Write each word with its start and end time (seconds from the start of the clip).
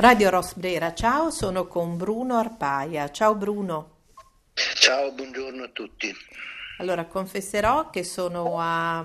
Radio 0.00 0.30
Rosbrera, 0.30 0.94
ciao, 0.94 1.32
sono 1.32 1.66
con 1.66 1.96
Bruno 1.96 2.36
Arpaia. 2.36 3.10
Ciao 3.10 3.34
Bruno. 3.34 3.96
Ciao, 4.54 5.10
buongiorno 5.10 5.64
a 5.64 5.68
tutti. 5.70 6.14
Allora, 6.78 7.06
confesserò 7.06 7.90
che 7.90 8.04
sono 8.04 8.60
a, 8.60 9.04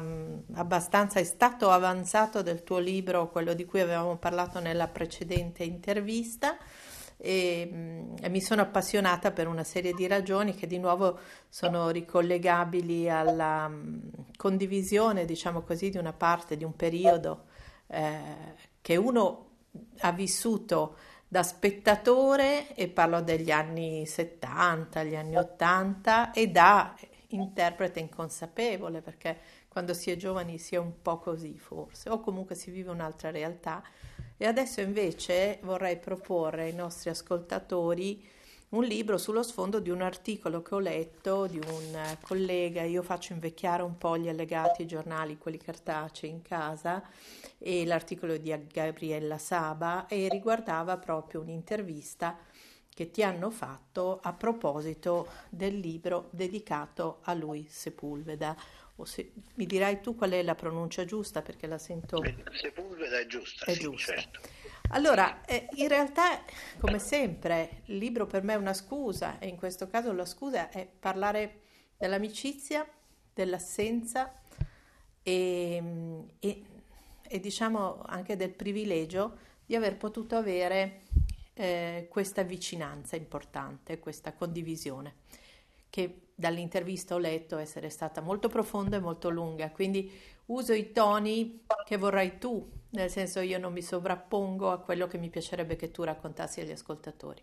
abbastanza, 0.53 1.19
è 1.19 1.23
stato 1.23 1.71
avanzato 1.71 2.43
del 2.43 2.61
tuo 2.61 2.77
libro, 2.77 3.31
quello 3.31 3.55
di 3.55 3.65
cui 3.65 3.79
avevamo 3.79 4.17
parlato 4.17 4.59
nella 4.59 4.87
precedente 4.87 5.63
intervista, 5.63 6.59
e, 7.17 8.05
e, 8.21 8.29
mi 8.29 8.41
sono 8.41 8.61
appassionata 8.61 9.31
per 9.31 9.47
una 9.47 9.63
serie 9.63 9.93
di 9.93 10.05
ragioni 10.05 10.53
che 10.53 10.67
di 10.67 10.77
nuovo 10.77 11.17
sono 11.49 11.89
ricollegabili 11.89 13.09
alla 13.09 13.65
um, 13.65 13.99
condivisione, 14.37 15.25
diciamo 15.25 15.63
così, 15.63 15.89
di 15.89 15.97
una 15.97 16.13
parte, 16.13 16.55
di 16.55 16.63
un 16.63 16.75
periodo 16.75 17.45
eh, 17.87 18.53
che 18.79 18.95
uno 18.95 19.52
ha 19.99 20.11
vissuto 20.11 20.95
da 21.27 21.43
spettatore, 21.43 22.75
e 22.75 22.87
parlo 22.89 23.21
degli 23.21 23.49
anni 23.49 24.05
70, 24.05 25.03
gli 25.03 25.15
anni 25.15 25.35
80, 25.35 26.31
e 26.31 26.47
da 26.47 26.95
interprete 27.29 27.99
inconsapevole, 27.99 29.01
perché 29.01 29.39
quando 29.67 29.95
si 29.95 30.11
è 30.11 30.15
giovani 30.15 30.59
si 30.59 30.75
è 30.75 30.77
un 30.77 31.01
po' 31.01 31.17
così 31.17 31.57
forse, 31.57 32.09
o 32.09 32.19
comunque 32.19 32.53
si 32.53 32.69
vive 32.69 32.91
un'altra 32.91 33.31
realtà. 33.31 33.83
E 34.37 34.45
adesso 34.45 34.81
invece 34.81 35.57
vorrei 35.63 35.97
proporre 35.97 36.65
ai 36.65 36.73
nostri 36.73 37.09
ascoltatori 37.09 38.29
un 38.73 38.83
libro 38.83 39.17
sullo 39.17 39.43
sfondo 39.43 39.79
di 39.79 39.91
un 39.91 40.01
articolo 40.01 40.61
che 40.63 40.75
ho 40.75 40.79
letto 40.79 41.45
di 41.45 41.59
un 41.59 42.17
collega, 42.21 42.81
io 42.81 43.03
faccio 43.03 43.33
invecchiare 43.33 43.83
un 43.83 43.97
po' 43.97 44.17
gli 44.17 44.27
allegati 44.27 44.81
ai 44.81 44.87
giornali, 44.87 45.37
quelli 45.37 45.59
cartacei 45.59 46.29
in 46.29 46.41
casa, 46.41 47.03
e 47.59 47.85
l'articolo 47.85 48.37
di 48.37 48.55
Gabriella 48.71 49.37
Saba 49.37 50.07
e 50.07 50.27
riguardava 50.27 50.97
proprio 50.97 51.41
un'intervista 51.41 52.37
che 52.89 53.11
ti 53.11 53.23
hanno 53.23 53.51
fatto 53.51 54.19
a 54.21 54.33
proposito 54.33 55.27
del 55.49 55.77
libro 55.77 56.29
dedicato 56.31 57.19
a 57.23 57.33
lui 57.33 57.67
Sepulveda. 57.69 58.55
O 58.97 59.05
se, 59.05 59.33
mi 59.55 59.65
dirai 59.65 60.01
tu 60.01 60.15
qual 60.15 60.31
è 60.31 60.41
la 60.43 60.55
pronuncia 60.55 61.05
giusta 61.05 61.41
perché 61.41 61.67
la 61.67 61.77
sento... 61.79 62.23
Sepulveda 62.51 63.19
è 63.19 63.25
giusta. 63.27 63.65
È 63.65 63.73
sì, 63.73 63.79
giusta. 63.79 64.13
Certo. 64.13 64.39
Allora, 64.89 65.43
eh, 65.45 65.67
in 65.75 65.87
realtà, 65.87 66.43
come 66.79 66.99
sempre, 66.99 67.81
il 67.85 67.97
libro 67.97 68.27
per 68.27 68.43
me 68.43 68.53
è 68.53 68.57
una 68.57 68.73
scusa 68.73 69.39
e 69.39 69.47
in 69.47 69.57
questo 69.57 69.87
caso 69.87 70.13
la 70.13 70.25
scusa 70.25 70.69
è 70.69 70.87
parlare 70.87 71.61
dell'amicizia, 71.97 72.87
dell'assenza 73.33 74.39
e, 75.23 75.83
e, 76.39 76.63
e 77.21 77.39
diciamo 77.39 78.01
anche 78.05 78.35
del 78.35 78.51
privilegio 78.51 79.37
di 79.65 79.75
aver 79.75 79.97
potuto 79.97 80.35
avere 80.35 81.01
eh, 81.53 82.07
questa 82.09 82.43
vicinanza 82.43 83.15
importante, 83.15 83.99
questa 83.99 84.33
condivisione, 84.33 85.15
che 85.89 86.27
dall'intervista 86.35 87.15
ho 87.15 87.19
letto 87.19 87.57
essere 87.57 87.89
stata 87.89 88.21
molto 88.21 88.49
profonda 88.49 88.97
e 88.97 88.99
molto 88.99 89.29
lunga, 89.29 89.69
quindi 89.71 90.11
uso 90.47 90.73
i 90.73 90.91
toni 90.91 91.65
che 91.85 91.97
vorrai 91.97 92.37
tu, 92.37 92.69
nel 92.91 93.09
senso 93.09 93.39
io 93.39 93.57
non 93.59 93.73
mi 93.73 93.81
sovrappongo 93.81 94.71
a 94.71 94.81
quello 94.81 95.07
che 95.07 95.17
mi 95.17 95.29
piacerebbe 95.29 95.75
che 95.75 95.91
tu 95.91 96.03
raccontassi 96.03 96.59
agli 96.61 96.71
ascoltatori. 96.71 97.41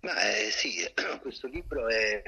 Ma 0.00 0.20
eh, 0.22 0.50
sì, 0.50 0.84
questo 1.20 1.48
libro 1.48 1.88
è, 1.88 2.22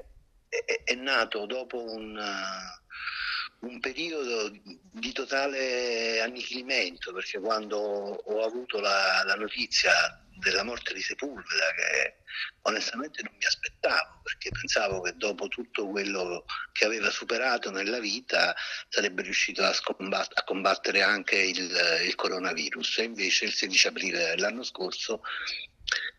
è, 0.48 0.82
è 0.84 0.94
nato 0.94 1.46
dopo 1.46 1.82
un, 1.82 2.16
uh, 2.16 3.66
un, 3.66 3.78
periodo 3.80 4.50
di 4.90 5.12
totale 5.12 6.20
annichilimento, 6.20 7.12
perché 7.12 7.38
quando 7.38 7.78
ho 7.78 8.44
avuto 8.44 8.80
la, 8.80 9.22
la 9.24 9.34
notizia 9.34 9.92
della 10.38 10.62
morte 10.62 10.94
di 10.94 11.02
Sepulveda 11.02 11.72
che 11.74 12.16
onestamente 12.62 13.22
non 13.22 13.34
mi 13.36 13.44
aspettavo 13.44 14.20
perché 14.22 14.50
pensavo 14.50 15.00
che 15.00 15.14
dopo 15.16 15.48
tutto 15.48 15.88
quello 15.88 16.44
che 16.72 16.84
aveva 16.84 17.10
superato 17.10 17.70
nella 17.70 17.98
vita 17.98 18.54
sarebbe 18.88 19.22
riuscito 19.22 19.64
a, 19.64 19.72
scombat- 19.72 20.38
a 20.38 20.44
combattere 20.44 21.02
anche 21.02 21.36
il, 21.36 21.70
il 22.04 22.14
coronavirus 22.14 22.98
e 22.98 23.04
invece 23.04 23.46
il 23.46 23.52
16 23.52 23.86
aprile 23.88 24.18
dell'anno 24.34 24.62
scorso 24.62 25.22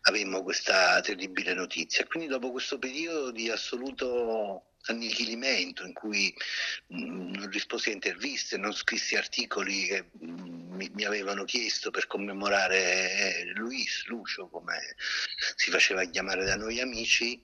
avemmo 0.02 0.42
questa 0.42 1.00
terribile 1.00 1.54
notizia. 1.54 2.04
Quindi 2.06 2.28
dopo 2.28 2.50
questo 2.50 2.78
periodo 2.78 3.30
di 3.30 3.50
assoluto 3.50 4.64
annichilimento 4.86 5.84
in 5.84 5.92
cui 5.92 6.34
mh, 6.88 6.96
mm, 6.96 7.32
non 7.34 7.50
risposi 7.50 7.90
a 7.90 7.92
interviste, 7.92 8.56
non 8.56 8.72
scrissi 8.72 9.16
articoli 9.16 9.86
che 9.86 10.10
mh, 10.12 10.30
mm, 10.30 10.69
mi, 10.80 10.90
mi, 10.94 11.04
avevano 11.04 11.44
chiesto 11.44 11.90
per 11.90 12.06
commemorare 12.06 12.78
eh, 12.78 13.52
Luis, 13.54 14.06
Lucio, 14.06 14.48
come 14.48 14.78
si 15.54 15.70
faceva 15.70 16.04
chiamare 16.04 16.44
da 16.44 16.56
noi 16.56 16.80
amici, 16.80 17.38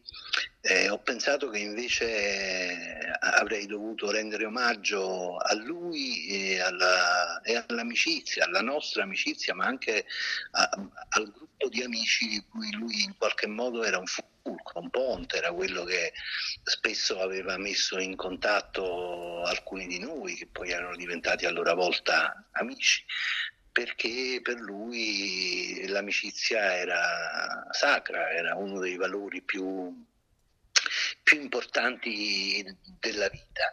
eh, 0.62 0.88
ho 0.88 0.98
pensato 1.00 1.50
che 1.50 1.58
invece 1.58 2.06
eh, 2.06 3.18
avrei 3.20 3.66
dovuto 3.66 4.10
rendere 4.10 4.46
omaggio 4.46 5.36
a 5.36 5.54
lui 5.54 6.26
e, 6.28 6.60
alla, 6.60 7.35
e, 7.46 7.64
all'amicizia, 7.68 8.44
alla 8.44 8.60
nostra 8.60 9.04
amicizia, 9.04 9.54
ma 9.54 9.66
anche 9.66 10.04
a, 10.50 10.68
al 11.10 11.30
gruppo 11.30 11.68
di 11.68 11.82
amici 11.82 12.26
di 12.26 12.44
cui 12.48 12.72
lui 12.72 13.04
in 13.04 13.16
qualche 13.16 13.46
modo 13.46 13.84
era 13.84 13.98
un 13.98 14.06
fulcro 14.06 14.80
un 14.80 14.90
ponte, 14.90 15.36
era 15.36 15.52
quello 15.52 15.84
che 15.84 16.12
spesso 16.64 17.20
aveva 17.20 17.56
messo 17.56 17.98
in 18.00 18.16
contatto 18.16 19.42
alcuni 19.42 19.86
di 19.86 20.00
noi, 20.00 20.34
che 20.34 20.46
poi 20.46 20.70
erano 20.70 20.96
diventati 20.96 21.46
a 21.46 21.50
loro 21.50 21.72
volta 21.74 22.48
amici, 22.52 23.04
perché 23.70 24.40
per 24.42 24.58
lui 24.58 25.86
l'amicizia 25.86 26.76
era 26.76 27.66
sacra, 27.70 28.30
era 28.30 28.56
uno 28.56 28.80
dei 28.80 28.96
valori 28.96 29.42
più, 29.42 30.04
più 31.22 31.40
importanti 31.40 32.64
della 32.98 33.28
vita. 33.28 33.70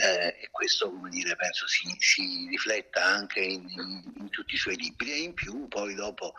Eh, 0.00 0.36
e 0.40 0.48
questo 0.50 0.90
come 0.90 1.10
dire, 1.10 1.36
penso 1.36 1.66
si, 1.66 1.94
si 1.98 2.46
rifletta 2.48 3.04
anche 3.04 3.40
in, 3.40 3.68
in, 3.68 4.12
in, 4.16 4.30
tutti 4.30 4.54
i 4.54 4.58
suoi 4.58 4.76
libri 4.76 5.12
e 5.12 5.18
in 5.18 5.34
più 5.34 5.68
poi 5.68 5.94
dopo 5.94 6.32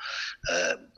eh, 0.52 0.90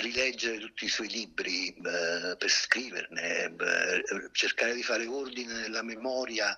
rileggere 0.00 0.58
tutti 0.58 0.84
i 0.84 0.88
suoi 0.88 1.08
libri 1.08 1.68
eh, 1.68 2.36
per 2.36 2.50
scriverne, 2.50 3.44
eh, 3.44 4.02
cercare 4.32 4.74
di 4.74 4.82
fare 4.82 5.06
ordine 5.06 5.54
nella 5.54 5.82
memoria 5.82 6.56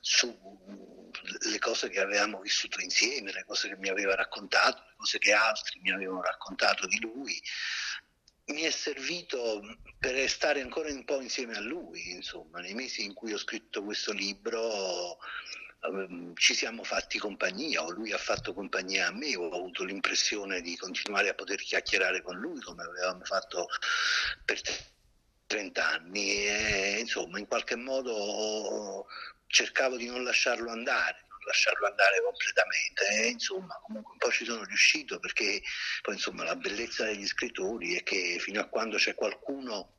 sulle 0.00 1.58
cose 1.58 1.90
che 1.90 2.00
avevamo 2.00 2.40
vissuto 2.40 2.80
insieme, 2.80 3.32
le 3.32 3.44
cose 3.44 3.68
che 3.68 3.76
mi 3.76 3.90
aveva 3.90 4.14
raccontato, 4.14 4.82
le 4.88 4.94
cose 4.96 5.18
che 5.18 5.32
altri 5.32 5.80
mi 5.80 5.92
avevano 5.92 6.22
raccontato 6.22 6.86
di 6.86 6.98
lui. 7.00 7.38
Mi 8.52 8.62
è 8.62 8.70
servito 8.70 9.62
per 9.98 10.28
stare 10.28 10.60
ancora 10.60 10.90
un 10.90 11.04
po' 11.04 11.20
insieme 11.20 11.56
a 11.56 11.60
lui, 11.60 12.10
insomma, 12.10 12.60
nei 12.60 12.74
mesi 12.74 13.04
in 13.04 13.14
cui 13.14 13.32
ho 13.32 13.38
scritto 13.38 13.82
questo 13.82 14.12
libro 14.12 15.18
Ehm, 15.82 16.34
ci 16.34 16.54
siamo 16.54 16.84
fatti 16.84 17.18
compagnia 17.18 17.82
o 17.82 17.90
lui 17.90 18.12
ha 18.12 18.18
fatto 18.18 18.52
compagnia 18.52 19.06
a 19.06 19.12
me, 19.12 19.34
ho 19.36 19.50
avuto 19.50 19.84
l'impressione 19.84 20.60
di 20.60 20.76
continuare 20.76 21.30
a 21.30 21.34
poter 21.34 21.58
chiacchierare 21.60 22.22
con 22.22 22.36
lui 22.38 22.60
come 22.60 22.82
avevamo 22.82 23.24
fatto 23.24 23.66
per 24.44 24.60
30 25.46 25.86
anni 25.86 26.46
e 26.46 26.98
insomma 27.00 27.38
in 27.38 27.46
qualche 27.46 27.76
modo 27.76 29.06
cercavo 29.46 29.96
di 29.96 30.06
non 30.06 30.22
lasciarlo 30.22 30.70
andare 30.70 31.26
lasciarlo 31.44 31.86
andare 31.86 32.22
completamente 32.22 33.08
e 33.08 33.26
insomma 33.28 33.78
comunque 33.82 34.12
un 34.12 34.18
po' 34.18 34.30
ci 34.30 34.44
sono 34.44 34.64
riuscito 34.64 35.18
perché 35.18 35.62
poi 36.02 36.14
insomma 36.14 36.44
la 36.44 36.56
bellezza 36.56 37.04
degli 37.04 37.26
scrittori 37.26 37.96
è 37.96 38.02
che 38.02 38.38
fino 38.38 38.60
a 38.60 38.66
quando 38.66 38.96
c'è 38.96 39.14
qualcuno 39.14 39.94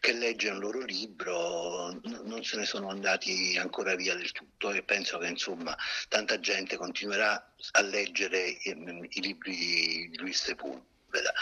che 0.00 0.12
legge 0.12 0.50
un 0.50 0.60
loro 0.60 0.82
libro 0.82 1.90
non 2.02 2.42
se 2.44 2.56
ne 2.56 2.64
sono 2.64 2.88
andati 2.88 3.56
ancora 3.58 3.94
via 3.94 4.14
del 4.14 4.32
tutto 4.32 4.70
e 4.70 4.82
penso 4.82 5.18
che 5.18 5.26
insomma 5.26 5.76
tanta 6.08 6.38
gente 6.40 6.76
continuerà 6.76 7.54
a 7.72 7.80
leggere 7.82 8.48
i, 8.48 9.08
i 9.10 9.20
libri 9.20 9.56
di 9.56 10.16
Luis 10.18 10.42
Sepulveda. 10.42 11.32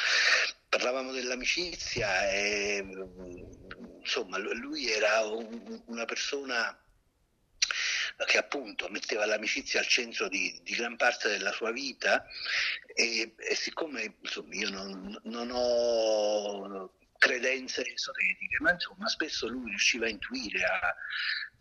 Parlavamo 0.69 1.13
dell'amicizia 1.13 2.29
e 2.31 2.85
insomma 4.01 4.39
lui 4.39 4.91
era 4.91 5.21
un, 5.23 5.83
una 5.87 6.05
persona 6.05 6.77
che 8.25 8.39
appunto 8.39 8.89
metteva 8.89 9.27
l'amicizia 9.27 9.81
al 9.81 9.87
centro 9.87 10.29
di, 10.29 10.59
di 10.63 10.75
gran 10.75 10.97
parte 10.97 11.29
della 11.29 11.53
sua 11.53 11.71
vita 11.71 12.25
e, 12.95 13.35
e 13.37 13.55
siccome 13.55 14.17
insomma, 14.21 14.55
io 14.55 14.71
non, 14.71 15.21
non 15.25 15.51
ho 15.53 16.93
credenze 17.19 17.85
esoteriche, 17.85 18.59
ma 18.61 18.73
insomma 18.73 19.09
spesso 19.09 19.49
lui 19.49 19.71
riusciva 19.71 20.07
a 20.07 20.11
intuire, 20.11 20.63
a 20.65 20.95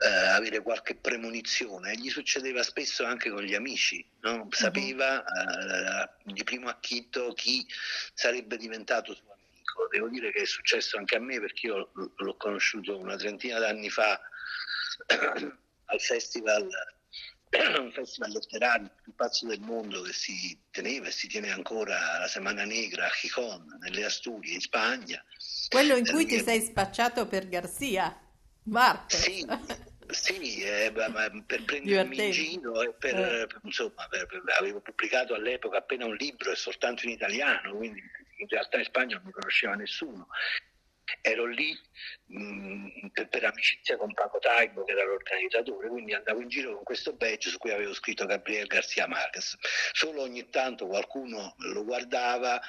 eh, 0.06 0.28
avere 0.28 0.62
qualche 0.62 0.96
premonizione, 0.96 1.92
e 1.92 1.98
gli 1.98 2.10
succedeva 2.10 2.62
spesso 2.64 3.06
anche 3.06 3.30
con 3.30 3.44
gli 3.44 3.56
amici, 3.56 4.06
no? 4.22 4.46
Mhm. 4.46 4.50
sapeva 4.50 5.24
eh, 5.24 6.10
di 6.24 6.44
primo 6.44 6.70
acchito 6.70 7.34
chi 7.34 7.66
sarebbe 8.14 8.58
diventato 8.58 9.14
suo 9.14 9.32
amico. 9.34 9.88
Devo 9.90 10.10
dire 10.10 10.32
che 10.32 10.42
è 10.42 10.46
successo 10.46 10.98
anche 10.98 11.16
a 11.16 11.20
me 11.20 11.40
perché 11.40 11.68
io 11.68 11.92
l'ho 12.16 12.38
conosciuto 12.38 12.98
una 12.98 13.16
trentina 13.16 13.60
d'anni 13.60 13.90
fa 13.90 14.20
al 15.86 16.02
festival 16.02 16.68
festival 17.94 18.32
letterario 18.32 18.90
più 19.02 19.14
pazzo 19.16 19.48
del 19.48 19.60
mondo 19.62 20.02
che 20.02 20.14
si 20.14 20.58
teneva 20.72 21.08
e 21.08 21.12
si 21.12 21.28
tiene 21.28 21.52
ancora 21.52 22.20
la 22.20 22.28
Semana 22.28 22.66
Negra 22.66 23.06
a 23.06 23.10
Gijón, 23.10 23.78
nelle 23.80 24.06
Asturie, 24.06 24.54
in 24.54 24.62
Spagna. 24.62 25.24
Quello 25.70 25.96
in 25.96 26.06
cui 26.06 26.26
ti 26.26 26.40
sei 26.42 26.62
spacciato 26.62 27.28
per 27.28 27.48
Garcia, 27.48 28.20
Marco. 28.64 29.16
Sì, 29.16 29.46
sì 30.10 30.62
eh, 30.62 30.92
per 30.92 31.64
prendermi 31.64 32.26
in 32.26 32.32
giro 32.32 32.82
e 32.82 32.94
per, 32.94 33.16
eh. 33.16 33.48
insomma, 33.64 34.08
per, 34.10 34.26
per, 34.26 34.44
avevo 34.60 34.82
pubblicato 34.82 35.34
all'epoca 35.34 35.78
appena 35.78 36.06
un 36.06 36.16
libro 36.16 36.52
e 36.52 36.56
soltanto 36.56 37.06
in 37.06 37.12
italiano, 37.12 37.76
quindi 37.76 38.02
in 38.38 38.48
realtà 38.50 38.78
in 38.78 38.86
Spagna 38.86 39.16
non 39.16 39.26
mi 39.26 39.32
conosceva 39.32 39.76
nessuno 39.76 40.28
ero 41.22 41.46
lì 41.46 41.78
mh, 42.28 42.40
mm, 42.40 43.08
per, 43.14 43.30
per, 43.30 43.46
amicizia 43.46 43.98
con 43.98 44.14
Paco 44.14 44.40
Taibo 44.40 44.84
che 44.84 44.92
era 44.92 45.04
l'organizzatore, 45.04 45.88
quindi 45.90 46.14
andavo 46.14 46.42
in 46.42 46.48
giro 46.48 46.74
con 46.76 46.84
questo 46.84 47.14
badge 47.14 47.50
su 47.50 47.58
cui 47.58 47.72
avevo 47.72 47.94
scritto 47.94 48.26
Gabriel 48.26 48.68
Garcia 48.68 49.08
Marquez. 49.08 49.56
Solo 49.92 50.22
ogni 50.22 50.50
tanto 50.50 50.88
qualcuno 50.88 51.56
lo 51.58 51.84
guardava, 51.84 52.60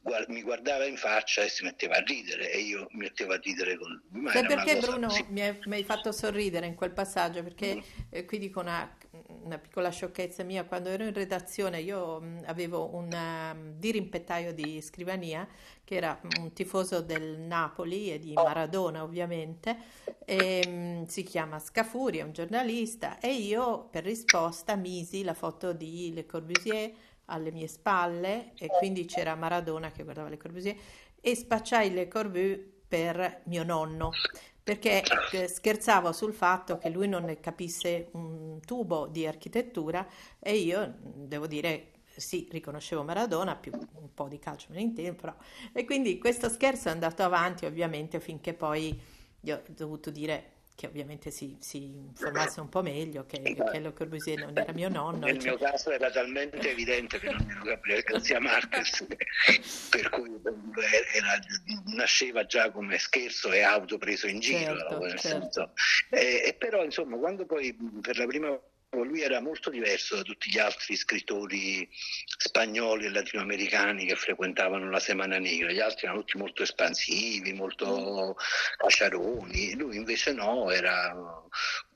guard- 0.00 0.28
mi 0.28 0.42
guardava 0.42 0.84
in 0.84 0.96
faccia 0.96 1.42
e 1.42 1.48
si 1.48 1.64
metteva 1.64 1.96
a 1.96 2.02
ridere 2.02 2.50
e 2.50 2.58
io 2.58 2.86
mi 2.90 3.04
mettevo 3.04 3.32
a 3.32 3.40
ridere 3.42 3.76
con 3.76 3.90
lui. 3.90 4.20
Ma 4.22 4.32
perché 4.32 4.78
Bruno 4.78 5.08
mi, 5.28 5.42
hai, 5.42 5.58
mi, 5.64 5.76
hai, 5.76 5.84
fatto 5.84 6.12
sorridere 6.12 6.66
in 6.66 6.74
quel 6.74 6.92
passaggio? 6.92 7.42
Perché 7.42 7.76
mm. 7.76 7.80
eh, 8.10 8.24
qui 8.24 8.38
dico 8.38 8.60
una, 8.60 8.96
una, 9.42 9.58
piccola 9.58 9.90
sciocchezza 9.90 10.42
mia, 10.42 10.64
quando 10.64 10.88
ero 10.88 11.04
in 11.04 11.12
redazione 11.12 11.80
io 11.80 12.20
mh, 12.20 12.26
mm, 12.26 12.38
avevo 12.46 12.94
un 12.94 13.10
um, 13.12 13.72
dirimpettaio 13.78 14.52
di 14.52 14.80
scrivania 14.80 15.46
che 15.84 15.94
era 15.94 16.20
un 16.40 16.52
tifoso 16.52 17.00
del 17.00 17.38
Napoli 17.38 18.12
e 18.12 18.18
di 18.18 18.32
Maradona 18.32 19.02
ovviamente, 19.02 19.76
e, 20.24 20.62
um, 20.66 21.06
si 21.06 21.22
chiama 21.22 21.58
Scafuri, 21.58 22.18
è 22.18 22.22
un 22.22 22.32
giornalista 22.32 23.18
e 23.18 23.32
io 23.34 23.88
per 23.90 24.04
risposta 24.04 24.76
misi 24.76 25.22
la 25.22 25.34
foto 25.34 25.72
di 25.72 26.12
Le 26.12 26.26
Corbusier 26.26 26.92
alle 27.26 27.50
mie 27.50 27.66
spalle 27.66 28.52
e 28.56 28.68
quindi 28.68 29.04
c'era 29.04 29.34
Maradona 29.34 29.90
che 29.90 30.02
guardava 30.02 30.28
Le 30.28 30.36
Corbusier 30.36 30.76
e 31.20 31.34
spacciai 31.34 31.92
Le 31.92 32.08
Corbusier 32.08 32.76
per 32.88 33.42
mio 33.44 33.62
nonno 33.62 34.10
perché 34.68 35.02
eh, 35.32 35.48
scherzavo 35.48 36.12
sul 36.12 36.34
fatto 36.34 36.76
che 36.76 36.90
lui 36.90 37.08
non 37.08 37.38
capisse 37.40 38.08
un 38.12 38.60
tubo 38.60 39.06
di 39.06 39.26
architettura 39.26 40.06
e 40.38 40.56
io 40.56 40.94
devo 41.02 41.46
dire 41.46 41.92
sì, 42.18 42.48
riconoscevo 42.50 43.02
Maradona, 43.02 43.56
più 43.56 43.72
un 43.72 44.12
po' 44.12 44.28
di 44.28 44.38
calcio 44.38 44.66
me 44.70 44.76
ne 44.76 44.82
intendo. 44.82 45.36
E 45.72 45.86
quindi 45.86 46.18
questo 46.18 46.50
scherzo 46.50 46.88
è 46.88 46.90
andato 46.90 47.22
avanti 47.22 47.64
ovviamente 47.64 48.20
finché 48.20 48.52
poi 48.52 49.00
io 49.40 49.56
ho 49.56 49.62
dovuto 49.68 50.10
dire 50.10 50.56
che 50.78 50.86
ovviamente 50.86 51.32
si, 51.32 51.56
si 51.58 51.86
informasse 51.86 52.60
un 52.60 52.68
po' 52.68 52.82
meglio 52.82 53.26
che, 53.26 53.42
che 53.42 53.80
Le 53.80 53.92
Corbusier 53.92 54.38
non 54.38 54.56
era 54.56 54.72
mio 54.72 54.88
nonno. 54.88 55.26
Nel 55.26 55.40
cioè... 55.40 55.50
mio 55.50 55.58
caso 55.58 55.90
era 55.90 56.08
talmente 56.08 56.70
evidente 56.70 57.18
che 57.18 57.32
non 57.32 57.44
Gabriele 57.64 58.02
Garcia 58.02 58.38
Marquez, 58.38 59.04
per 59.90 60.08
cui 60.10 60.40
era, 61.12 61.36
nasceva 61.86 62.46
già 62.46 62.70
come 62.70 62.96
scherzo 62.98 63.50
e 63.50 63.62
auto 63.62 63.98
preso 63.98 64.28
in 64.28 64.38
giro. 64.38 64.76
Certo, 64.76 65.18
certo. 65.18 65.72
E, 66.10 66.44
e 66.46 66.54
però 66.56 66.84
insomma 66.84 67.16
quando 67.16 67.44
poi 67.44 67.76
per 68.00 68.16
la 68.16 68.26
prima 68.26 68.46
volta 68.46 68.77
lui 68.90 69.22
era 69.22 69.40
molto 69.40 69.68
diverso 69.68 70.16
da 70.16 70.22
tutti 70.22 70.50
gli 70.50 70.58
altri 70.58 70.96
scrittori 70.96 71.88
spagnoli 72.38 73.06
e 73.06 73.10
latinoamericani 73.10 74.06
che 74.06 74.16
frequentavano 74.16 74.88
la 74.88 75.00
Semana 75.00 75.38
Negra, 75.38 75.70
gli 75.70 75.80
altri 75.80 76.06
erano 76.06 76.20
tutti 76.20 76.38
molto 76.38 76.62
espansivi, 76.62 77.52
molto 77.52 78.36
caciaroni, 78.76 79.74
lui 79.74 79.96
invece 79.96 80.32
no, 80.32 80.70
era 80.70 81.14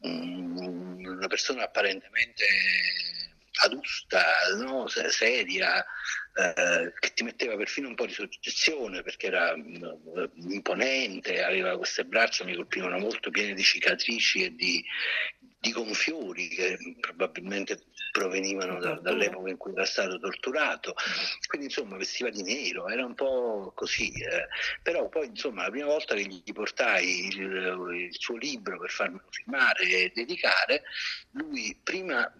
una 0.01 1.27
persona 1.29 1.65
apparentemente 1.65 2.45
adusta, 3.65 4.25
no? 4.59 4.87
seria, 4.89 5.85
eh, 6.35 6.93
che 6.99 7.13
ti 7.13 7.23
metteva 7.23 7.57
perfino 7.57 7.89
un 7.89 7.95
po' 7.95 8.07
di 8.07 8.13
soggezione 8.13 9.03
perché 9.03 9.27
era 9.27 9.53
uh, 9.55 10.31
imponente, 10.49 11.43
aveva 11.43 11.77
queste 11.77 12.05
braccia, 12.05 12.45
mi 12.45 12.55
colpivano 12.55 12.99
molto 12.99 13.31
piene 13.31 13.55
di 13.55 13.63
cicatrici 13.63 14.45
e 14.45 14.55
di, 14.55 14.85
di 15.63 15.71
gonfiori 15.71 16.49
che 16.49 16.77
probabilmente 16.99 17.85
provenivano 18.11 18.81
da, 18.81 18.95
dall'epoca 18.95 19.49
in 19.49 19.57
cui 19.57 19.71
era 19.71 19.85
stato 19.85 20.19
torturato, 20.19 20.93
quindi 21.47 21.69
insomma 21.69 21.97
vestiva 21.97 22.31
di 22.31 22.43
nero, 22.43 22.89
era 22.89 23.07
un 23.07 23.15
po' 23.15 23.71
così, 23.73 24.11
eh. 24.11 24.49
però 24.83 25.09
poi 25.09 25.29
insomma 25.29 25.63
la 25.63 25.71
prima 25.71 25.87
volta 25.87 26.17
che 26.17 26.25
gli 26.25 26.53
portai 26.53 27.27
il, 27.27 28.09
il 28.09 28.15
suo 28.19 28.37
libro 28.37 28.77
per 28.81 28.91
farmelo 28.91 29.23
firmare 29.31 29.85
e 29.85 30.13
dedicare, 30.13 30.83
lui 31.31 31.79
prima 31.81 32.31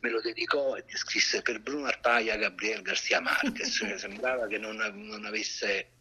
me 0.00 0.10
lo 0.10 0.20
dedicò 0.20 0.76
e 0.76 0.84
scrisse 0.86 1.40
per 1.40 1.60
Bruno 1.60 1.86
Arpaia 1.86 2.36
Gabriel 2.36 2.82
Garcia 2.82 3.20
Marquez, 3.20 3.84
sembrava 3.96 4.46
che 4.48 4.58
non, 4.58 4.76
non 4.76 5.24
avesse 5.24 5.95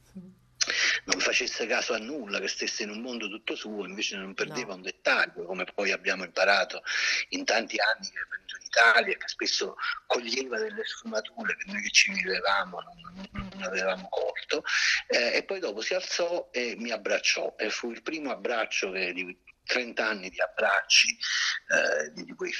non 1.05 1.19
facesse 1.19 1.65
caso 1.65 1.93
a 1.93 1.97
nulla, 1.97 2.39
che 2.39 2.47
stesse 2.47 2.83
in 2.83 2.89
un 2.89 3.01
mondo 3.01 3.29
tutto 3.29 3.55
suo, 3.55 3.85
invece 3.85 4.17
non 4.17 4.33
perdeva 4.33 4.69
no. 4.69 4.75
un 4.75 4.81
dettaglio, 4.81 5.45
come 5.45 5.65
poi 5.65 5.91
abbiamo 5.91 6.23
imparato 6.23 6.83
in 7.29 7.43
tanti 7.45 7.77
anni 7.79 8.09
che 8.09 8.19
è 8.19 8.27
venuto 8.29 8.55
in 8.57 8.65
Italia, 8.65 9.17
che 9.17 9.27
spesso 9.27 9.75
coglieva 10.05 10.57
delle 10.57 10.83
sfumature 10.85 11.55
che 11.55 11.71
noi 11.71 11.81
che 11.81 11.89
ci 11.89 12.11
vivevamo 12.11 12.81
non, 12.81 13.49
non 13.53 13.63
avevamo 13.63 14.07
colto, 14.09 14.63
eh, 15.07 15.37
e 15.37 15.43
poi 15.43 15.59
dopo 15.59 15.81
si 15.81 15.93
alzò 15.93 16.49
e 16.51 16.75
mi 16.77 16.91
abbracciò, 16.91 17.55
e 17.57 17.69
fu 17.69 17.91
il 17.91 18.01
primo 18.01 18.31
abbraccio 18.31 18.91
che, 18.91 19.13
di 19.13 19.37
30 19.65 20.07
anni 20.07 20.29
di 20.29 20.39
abbracci, 20.39 21.09
eh, 21.11 22.11
di, 22.13 22.33
quei 22.33 22.53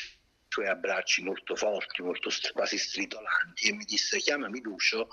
suoi 0.56 0.68
abbracci 0.68 1.22
molto 1.22 1.54
forti, 1.57 2.02
molto 2.02 2.30
quasi 2.54 2.78
stritolanti 2.78 3.68
e 3.68 3.74
mi 3.74 3.84
disse 3.84 4.19
chiamami 4.19 4.62
Lucio 4.62 5.10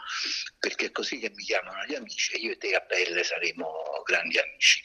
perché 0.60 0.92
così 0.92 1.18
che 1.18 1.32
mi 1.34 1.42
chiamano 1.42 1.84
gli 1.84 1.96
amici 1.96 2.34
e 2.34 2.38
io 2.38 2.52
e 2.52 2.58
te 2.58 2.76
a 2.76 2.80
pelle 2.80 3.24
saremo 3.24 4.02
grandi 4.04 4.38
amici. 4.38 4.80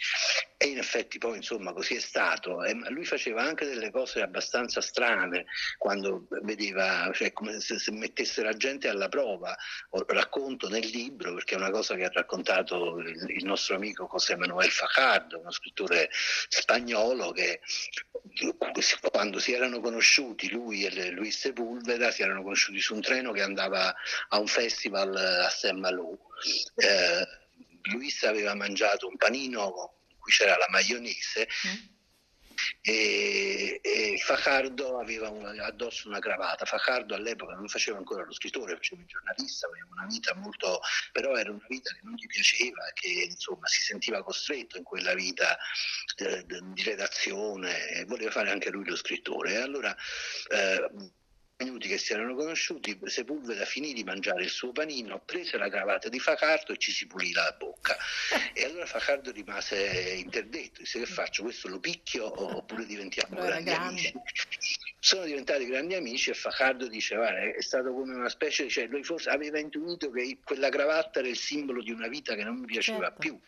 In 0.67 0.77
effetti 0.77 1.17
poi 1.17 1.37
insomma 1.37 1.73
così 1.73 1.95
è 1.95 1.99
stato. 1.99 2.63
E 2.63 2.73
lui 2.89 3.05
faceva 3.05 3.41
anche 3.41 3.65
delle 3.65 3.91
cose 3.91 4.21
abbastanza 4.21 4.81
strane 4.81 5.45
quando 5.77 6.27
vedeva, 6.43 7.09
cioè 7.13 7.33
come 7.33 7.59
se, 7.59 7.79
se 7.79 7.91
mettesse 7.91 8.43
la 8.43 8.53
gente 8.53 8.87
alla 8.87 9.09
prova. 9.09 9.55
Ho 9.91 10.05
racconto 10.07 10.69
nel 10.69 10.85
libro 10.87 11.33
perché 11.33 11.55
è 11.55 11.57
una 11.57 11.71
cosa 11.71 11.95
che 11.95 12.05
ha 12.05 12.11
raccontato 12.11 12.99
il, 12.99 13.25
il 13.29 13.45
nostro 13.45 13.75
amico 13.75 14.07
José 14.11 14.35
Manuel 14.35 14.69
Fajardo, 14.69 15.39
uno 15.39 15.51
scrittore 15.51 16.09
spagnolo 16.49 17.31
che 17.31 17.61
quando 19.11 19.39
si 19.39 19.53
erano 19.53 19.79
conosciuti 19.79 20.49
lui 20.49 20.85
e 20.85 21.11
Luis 21.11 21.39
Sepulveda 21.39 22.11
si 22.11 22.21
erano 22.21 22.43
conosciuti 22.43 22.79
su 22.79 22.93
un 22.93 23.01
treno 23.01 23.31
che 23.31 23.41
andava 23.41 23.93
a 24.29 24.39
un 24.39 24.47
festival 24.47 25.15
a 25.15 25.49
Saint 25.49 25.79
Malo. 25.79 26.19
Eh, 26.75 27.27
Luis 27.91 28.23
aveva 28.23 28.53
mangiato 28.53 29.07
un 29.07 29.17
panino 29.17 29.61
in 29.61 29.96
cui 30.27 30.33
c'era 30.33 30.57
la 30.57 30.67
maionese 30.69 31.47
mm 31.67 31.95
e, 32.81 33.79
e 33.81 34.17
Fajardo 34.17 34.99
aveva 34.99 35.29
un, 35.29 35.45
addosso 35.45 36.07
una 36.07 36.19
cravatta. 36.19 36.65
Fajardo 36.65 37.15
all'epoca 37.15 37.53
non 37.53 37.67
faceva 37.67 37.97
ancora 37.97 38.25
lo 38.25 38.33
scrittore, 38.33 38.75
faceva 38.75 39.01
il 39.01 39.07
giornalista, 39.07 39.67
aveva 39.67 39.87
una 39.91 40.05
vita 40.07 40.33
molto, 40.35 40.79
però 41.11 41.35
era 41.35 41.51
una 41.51 41.65
vita 41.67 41.91
che 41.93 41.99
non 42.03 42.15
gli 42.15 42.25
piaceva, 42.25 42.83
che 42.93 43.27
insomma 43.29 43.67
si 43.67 43.81
sentiva 43.81 44.23
costretto 44.23 44.77
in 44.77 44.83
quella 44.83 45.13
vita 45.13 45.57
eh, 46.17 46.45
di 46.45 46.83
redazione, 46.83 48.05
voleva 48.07 48.31
fare 48.31 48.49
anche 48.49 48.69
lui 48.69 48.85
lo 48.85 48.95
scrittore. 48.95 49.53
E 49.53 49.57
allora 49.57 49.95
eh, 50.49 50.89
minuti 51.63 51.87
che 51.87 51.97
si 51.97 52.13
erano 52.13 52.35
conosciuti, 52.35 52.99
Sepulveda 53.05 53.65
finì 53.65 53.93
di 53.93 54.03
mangiare 54.03 54.43
il 54.43 54.49
suo 54.49 54.71
panino, 54.71 55.19
prese 55.25 55.57
la 55.57 55.69
cravatta 55.69 56.07
di 56.07 56.19
Facardo 56.19 56.73
e 56.73 56.77
ci 56.77 56.91
si 56.91 57.07
pulì 57.07 57.31
la 57.31 57.55
bocca. 57.57 57.97
E 58.53 58.63
allora 58.63 58.85
Facardo 58.85 59.31
rimase 59.31 60.15
interdetto, 60.17 60.81
disse 60.81 60.99
che 60.99 61.05
faccio, 61.05 61.43
questo 61.43 61.67
lo 61.67 61.79
picchio 61.79 62.57
oppure 62.57 62.85
diventiamo 62.85 63.41
grandi 63.41 63.71
grande. 63.71 63.89
amici. 63.89 64.13
Sono 64.99 65.25
diventati 65.25 65.65
grandi 65.65 65.95
amici 65.95 66.29
e 66.29 66.33
Facardo 66.33 66.87
dice, 66.87 67.15
guarda, 67.15 67.39
è 67.39 67.61
stato 67.61 67.91
come 67.91 68.13
una 68.13 68.29
specie, 68.29 68.67
cioè 68.69 68.85
lui 68.85 69.03
forse 69.03 69.29
aveva 69.29 69.59
intuito 69.59 70.11
che 70.11 70.37
quella 70.43 70.69
cravatta 70.69 71.19
era 71.19 71.27
il 71.27 71.37
simbolo 71.37 71.81
di 71.81 71.91
una 71.91 72.07
vita 72.07 72.35
che 72.35 72.43
non 72.43 72.57
mi 72.57 72.65
piaceva 72.67 73.05
certo. 73.05 73.19
più 73.19 73.39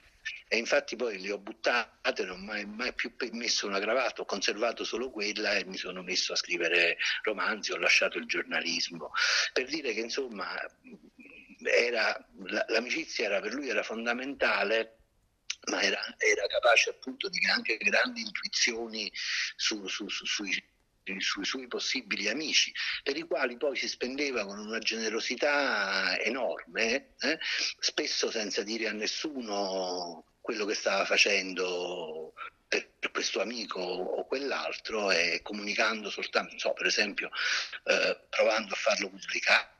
e 0.47 0.57
infatti 0.57 0.95
poi 0.95 1.19
le 1.19 1.31
ho 1.31 1.37
buttate, 1.37 2.25
non 2.25 2.41
ho 2.41 2.43
mai, 2.43 2.65
mai, 2.65 2.93
più 2.93 3.13
messo 3.31 3.67
una 3.67 3.79
cravatta, 3.79 4.21
ho 4.21 4.25
conservato 4.25 4.83
solo 4.83 5.09
quella 5.11 5.53
e 5.55 5.65
mi 5.65 5.77
sono 5.77 6.01
messo 6.01 6.33
a 6.33 6.35
scrivere 6.35 6.97
romanzi, 7.21 7.71
ho 7.71 7.77
lasciato 7.77 8.17
il 8.17 8.25
giornalismo, 8.25 9.11
per 9.53 9.65
dire 9.65 9.93
che 9.93 10.01
insomma 10.01 10.55
era, 11.63 12.17
l'amicizia 12.67 13.25
era, 13.25 13.41
per 13.41 13.53
lui 13.53 13.69
era 13.69 13.83
fondamentale 13.83 14.95
ma 15.69 15.81
era, 15.81 16.01
era, 16.17 16.47
capace 16.47 16.89
appunto 16.91 17.27
di 17.29 17.45
anche 17.45 17.77
grandi 17.77 18.21
intuizioni 18.21 19.11
su, 19.55 19.85
su, 19.87 20.07
su, 20.07 20.25
sui 20.25 20.63
sui 21.19 21.45
suoi 21.45 21.67
possibili 21.67 22.29
amici, 22.29 22.73
per 23.03 23.17
i 23.17 23.23
quali 23.23 23.57
poi 23.57 23.75
si 23.75 23.87
spendeva 23.87 24.45
con 24.45 24.59
una 24.59 24.79
generosità 24.79 26.19
enorme, 26.19 27.15
eh? 27.19 27.39
spesso 27.79 28.31
senza 28.31 28.63
dire 28.63 28.87
a 28.87 28.93
nessuno 28.93 30.25
quello 30.41 30.65
che 30.65 30.73
stava 30.73 31.05
facendo 31.05 32.33
per, 32.67 33.11
questo 33.11 33.41
amico 33.41 33.79
o 33.81 34.25
quell'altro 34.25 35.11
e 35.11 35.41
comunicando 35.43 36.09
soltanto, 36.09 36.57
so, 36.57 36.73
per 36.73 36.85
esempio, 36.85 37.29
eh, 37.83 38.19
provando 38.29 38.73
a 38.73 38.77
farlo 38.77 39.09
pubblicare 39.09 39.77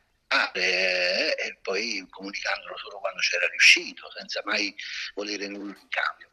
eh, 0.53 1.35
e 1.37 1.57
poi 1.61 2.05
comunicandolo 2.09 2.77
solo 2.77 2.99
quando 2.99 3.19
c'era 3.19 3.47
riuscito, 3.47 4.11
senza 4.15 4.41
mai 4.45 4.75
volere 5.13 5.47
nulla 5.47 5.77
in 5.79 5.87
cambio. 5.89 6.29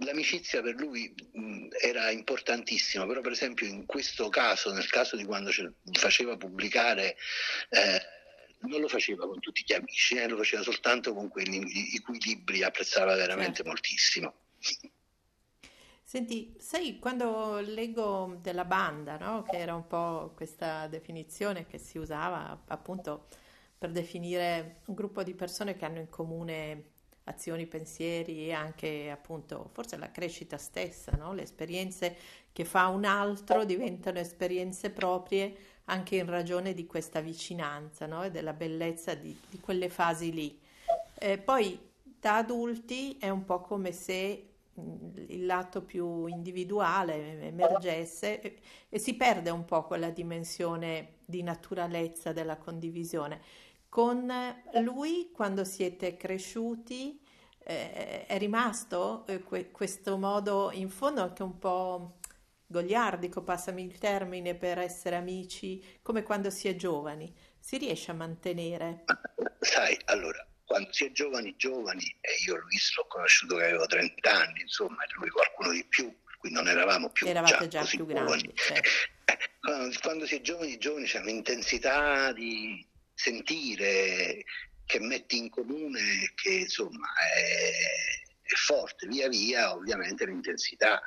L'amicizia 0.00 0.60
per 0.60 0.74
lui 0.74 1.14
mh, 1.32 1.68
era 1.80 2.10
importantissima, 2.10 3.06
però 3.06 3.22
per 3.22 3.32
esempio 3.32 3.66
in 3.66 3.86
questo 3.86 4.28
caso, 4.28 4.72
nel 4.72 4.88
caso 4.90 5.16
di 5.16 5.24
quando 5.24 5.50
faceva 5.92 6.36
pubblicare 6.36 7.16
eh, 7.70 8.00
non 8.60 8.80
lo 8.80 8.88
faceva 8.88 9.26
con 9.26 9.40
tutti 9.40 9.62
gli 9.66 9.72
amici, 9.72 10.16
eh, 10.16 10.28
lo 10.28 10.36
faceva 10.36 10.62
soltanto 10.62 11.14
con 11.14 11.28
quelli 11.28 11.62
i, 11.94 11.98
cui 12.00 12.18
libri 12.20 12.62
apprezzava 12.62 13.14
veramente 13.14 13.56
certo. 13.56 13.70
moltissimo. 13.70 14.34
Senti, 16.02 16.54
sai, 16.58 16.98
quando 16.98 17.58
leggo 17.58 18.38
della 18.40 18.64
banda, 18.64 19.16
no? 19.16 19.42
che 19.42 19.56
era 19.56 19.74
un 19.74 19.86
po' 19.86 20.32
questa 20.36 20.86
definizione 20.86 21.66
che 21.66 21.78
si 21.78 21.98
usava 21.98 22.62
appunto 22.68 23.26
per 23.76 23.90
definire 23.90 24.82
un 24.86 24.94
gruppo 24.94 25.22
di 25.22 25.34
persone 25.34 25.76
che 25.76 25.84
hanno 25.84 25.98
in 25.98 26.08
comune 26.08 26.92
azioni, 27.26 27.66
pensieri 27.66 28.46
e 28.46 28.52
anche 28.52 29.10
appunto 29.10 29.70
forse 29.72 29.96
la 29.96 30.10
crescita 30.10 30.58
stessa, 30.58 31.12
no? 31.12 31.32
le 31.32 31.42
esperienze 31.42 32.16
che 32.52 32.64
fa 32.64 32.86
un 32.88 33.04
altro 33.04 33.64
diventano 33.64 34.18
esperienze 34.18 34.90
proprie 34.90 35.56
anche 35.84 36.16
in 36.16 36.26
ragione 36.26 36.72
di 36.72 36.86
questa 36.86 37.20
vicinanza 37.20 38.06
no? 38.06 38.24
e 38.24 38.30
della 38.30 38.52
bellezza 38.52 39.14
di, 39.14 39.36
di 39.48 39.60
quelle 39.60 39.88
fasi 39.88 40.32
lì. 40.32 40.58
Eh, 41.18 41.38
poi 41.38 41.78
da 42.02 42.36
adulti 42.36 43.16
è 43.18 43.28
un 43.28 43.44
po' 43.44 43.60
come 43.60 43.92
se 43.92 44.48
il 44.78 45.46
lato 45.46 45.82
più 45.82 46.26
individuale 46.26 47.40
emergesse 47.40 48.40
e, 48.40 48.56
e, 48.88 48.98
si 48.98 49.14
perde 49.14 49.50
un 49.50 49.64
po' 49.64 49.84
quella 49.84 50.10
dimensione 50.10 51.14
di 51.24 51.42
naturalezza 51.42 52.32
della 52.32 52.56
condivisione. 52.56 53.40
Con 53.88 54.30
lui, 54.82 55.30
quando 55.32 55.64
siete 55.64 56.16
cresciuti, 56.16 57.20
eh, 57.68 58.26
è 58.26 58.38
rimasto 58.38 59.26
eh, 59.26 59.42
que- 59.42 59.70
questo 59.70 60.16
modo, 60.18 60.70
in 60.72 60.88
fondo 60.88 61.22
anche 61.22 61.42
un 61.42 61.58
po' 61.58 62.18
goliardico, 62.66 63.42
passami 63.42 63.84
il 63.84 63.98
termine, 63.98 64.54
per 64.54 64.78
essere 64.78 65.16
amici, 65.16 65.82
come 66.02 66.22
quando 66.22 66.50
si 66.50 66.68
è 66.68 66.76
giovani. 66.76 67.34
Si 67.58 67.76
riesce 67.78 68.12
a 68.12 68.14
mantenere? 68.14 69.04
Sai, 69.60 69.98
allora, 70.06 70.46
quando 70.64 70.92
si 70.92 71.06
è 71.06 71.12
giovani, 71.12 71.54
giovani, 71.56 72.04
e 72.20 72.30
io 72.46 72.56
Luis 72.56 72.94
l'ho 72.96 73.06
conosciuto 73.06 73.56
che 73.56 73.64
avevo 73.64 73.86
30 73.86 74.30
anni, 74.30 74.60
insomma, 74.60 75.02
e 75.04 75.08
lui 75.14 75.30
qualcuno 75.30 75.70
di 75.70 75.84
più, 75.84 76.14
qui 76.38 76.50
non 76.50 76.68
eravamo 76.68 77.10
più 77.10 77.26
Eravate 77.26 77.68
già, 77.68 77.82
già 77.82 77.88
più 77.88 78.06
grandi. 78.06 78.52
Certo. 78.54 78.88
Eh, 79.24 79.98
quando 80.02 80.26
si 80.26 80.36
è 80.36 80.40
giovani, 80.40 80.78
giovani 80.78 81.06
c'è 81.06 81.20
un'intensità 81.20 82.32
di 82.32 82.84
sentire 83.16 84.44
che 84.84 85.00
metti 85.00 85.38
in 85.38 85.50
comune 85.50 86.32
che 86.36 86.50
insomma 86.50 87.08
è, 87.34 87.70
è 88.42 88.54
forte, 88.54 89.08
via 89.08 89.28
via 89.28 89.74
ovviamente 89.74 90.26
l'intensità 90.26 91.02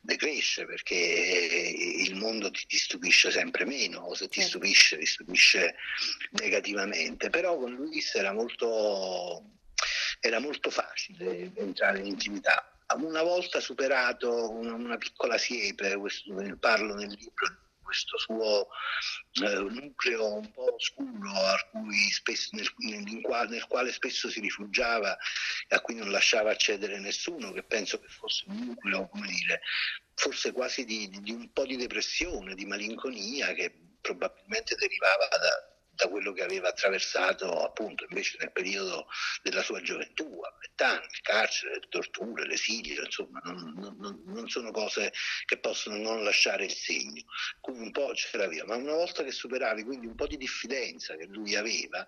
decresce 0.00 0.64
perché 0.64 0.94
il 0.94 2.16
mondo 2.16 2.50
ti, 2.50 2.64
ti, 2.66 2.78
stupisce 2.78 3.30
sempre 3.30 3.66
meno 3.66 4.00
o 4.00 4.14
se 4.14 4.28
ti 4.28 4.40
certo. 4.40 4.58
stupisce 4.58 4.98
ti 4.98 5.06
stupisce 5.06 5.76
negativamente. 6.32 7.30
Però 7.30 7.56
con 7.56 7.74
Luis 7.74 8.14
era 8.14 8.32
molto, 8.32 9.44
era 10.20 10.40
molto 10.40 10.70
facile 10.70 11.52
entrare 11.54 12.00
in 12.00 12.06
intimità. 12.06 12.64
Una 12.96 13.22
volta 13.22 13.60
superato 13.60 14.50
una, 14.50 14.74
una 14.74 14.96
piccola 14.96 15.38
siepe 15.38 15.96
questo 15.96 16.34
parlo 16.58 16.94
nel 16.94 17.10
libro 17.10 17.69
questo 17.90 18.18
suo 18.18 18.68
eh, 19.42 19.54
nucleo 19.68 20.34
un 20.34 20.52
po' 20.52 20.74
oscuro 20.74 21.32
spesso, 22.12 22.50
nel, 22.52 22.72
nel, 22.78 23.48
nel, 23.48 23.66
quale 23.66 23.90
spesso 23.90 24.30
si 24.30 24.38
rifugiava 24.38 25.16
e 25.66 25.74
a 25.74 25.80
cui 25.80 25.96
non 25.96 26.12
lasciava 26.12 26.52
accedere 26.52 27.00
nessuno, 27.00 27.50
che 27.50 27.64
penso 27.64 27.98
che 27.98 28.06
fosse 28.06 28.44
un 28.46 28.58
nucleo, 28.66 29.08
come 29.08 29.26
dire, 29.26 29.60
forse 30.14 30.52
quasi 30.52 30.84
di, 30.84 31.08
di 31.08 31.32
un 31.32 31.52
po' 31.52 31.66
di 31.66 31.76
depressione, 31.76 32.54
di 32.54 32.64
malinconia 32.64 33.52
che 33.54 33.74
probabilmente 34.00 34.76
derivava 34.76 35.26
da, 35.26 35.69
da 36.00 36.08
quello 36.08 36.32
che 36.32 36.42
aveva 36.42 36.68
attraversato 36.68 37.62
appunto 37.62 38.06
invece 38.08 38.38
nel 38.40 38.52
periodo 38.52 39.06
della 39.42 39.62
sua 39.62 39.82
gioventù, 39.82 40.40
a 40.42 40.54
vent'anni, 40.58 41.06
il 41.10 41.20
carcere, 41.20 41.74
le 41.74 41.88
torture, 41.90 42.46
l'esilio, 42.46 43.04
insomma 43.04 43.40
non, 43.44 43.74
non, 43.98 44.22
non, 44.24 44.48
sono 44.48 44.70
cose 44.70 45.12
che 45.44 45.58
possono 45.58 45.96
non 45.96 46.24
lasciare 46.24 46.64
il 46.64 46.72
segno, 46.72 47.22
come 47.60 47.80
un 47.80 47.90
po' 47.90 48.12
c'era 48.14 48.46
via, 48.46 48.64
ma 48.64 48.76
una 48.76 48.94
volta 48.94 49.22
che 49.22 49.30
superavi 49.30 49.84
quindi 49.84 50.06
un 50.06 50.14
po' 50.14 50.26
di 50.26 50.38
diffidenza 50.38 51.16
che 51.16 51.26
lui 51.26 51.54
aveva, 51.54 52.06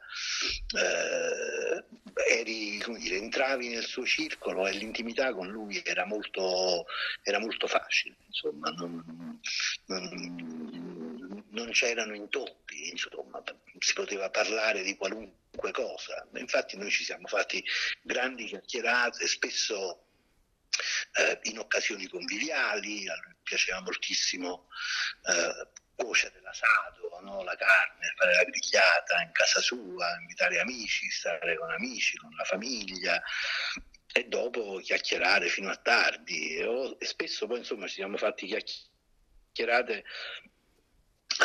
eh, 0.79 1.85
eri, 2.31 2.79
come 2.79 2.99
dire, 2.99 3.17
entravi 3.17 3.69
nel 3.69 3.85
suo 3.85 4.07
circolo 4.07 4.67
e 4.67 4.73
l'intimità 4.73 5.35
con 5.35 5.49
lui 5.49 5.83
era 5.85 6.07
molto, 6.07 6.87
era 7.23 7.39
molto 7.39 7.67
facile, 7.67 8.17
insomma 8.27 8.71
non, 8.71 9.39
non 9.87 11.02
c'erano 11.71 12.15
intoppi, 12.15 12.91
insomma, 12.91 13.43
si 13.79 13.93
poteva 13.95 14.31
parlare 14.31 14.83
di 14.83 14.97
qualunque 14.97 15.71
cosa. 15.71 16.27
Infatti 16.35 16.77
noi 16.77 16.91
ci 16.91 17.05
siamo 17.05 17.27
fatti 17.27 17.65
grandi 18.03 18.47
chiacchierate, 18.47 19.27
spesso 19.27 20.07
eh, 21.15 21.39
in 21.45 21.59
occasioni 21.59 22.07
conviviali, 22.09 23.09
a 23.09 23.15
lui 23.25 23.37
piaceva 23.43 23.81
moltissimo 23.81 24.69
eh, 25.29 25.69
cuocere 25.95 26.41
l'asado, 26.41 27.21
no? 27.21 27.43
la 27.43 27.57
carne, 27.57 28.13
fare 28.17 28.35
la 28.35 28.45
grigliata 28.45 29.21
in 29.23 29.33
casa 29.33 29.61
sua, 29.61 30.17
invitare 30.21 30.59
amici, 30.61 31.11
stare 31.11 31.57
con 31.57 31.71
amici, 31.71 32.17
con 32.17 32.31
la 32.37 32.45
famiglia 32.45 33.23
e 34.15 34.25
dopo 34.25 34.79
chiacchierare 34.79 35.49
fino 35.49 35.71
a 35.71 35.77
tardi. 35.77 36.57
E, 36.57 36.97
spesso 37.01 37.47
poi 37.47 37.59
insomma 37.59 37.87
ci 37.87 37.95
siamo 37.95 38.17
fatti 38.17 38.47
chiacchierate 38.47 40.05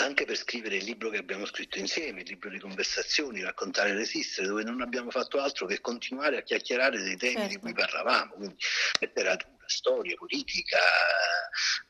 anche 0.04 0.26
per 0.26 0.36
scrivere 0.38 0.78
il 0.78 0.84
libro 0.84 1.10
che 1.10 1.18
abbiamo 1.18 1.46
scritto 1.46 1.80
insieme, 1.80 2.22
il 2.22 2.28
libro 2.28 2.50
di 2.50 2.60
conversazioni, 2.60 3.42
raccontare 3.42 3.94
l'esistere, 3.94 4.48
dove 4.48 4.64
non 4.64 4.82
abbiamo 4.82 5.10
fatto 5.10 5.40
altro 5.40 5.66
che 5.66 5.82
continuare 5.82 6.38
a 6.38 6.42
chiacchierare 6.42 7.02
dei 7.02 7.18
temi 7.18 7.36
certo. 7.36 7.50
di 7.50 7.58
cui 7.60 7.74
parlavamo, 7.74 8.34
quindi 8.34 8.56
letteratura, 9.00 9.64
storia, 9.66 10.16
politica, 10.16 10.78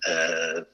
eh, 0.08 0.66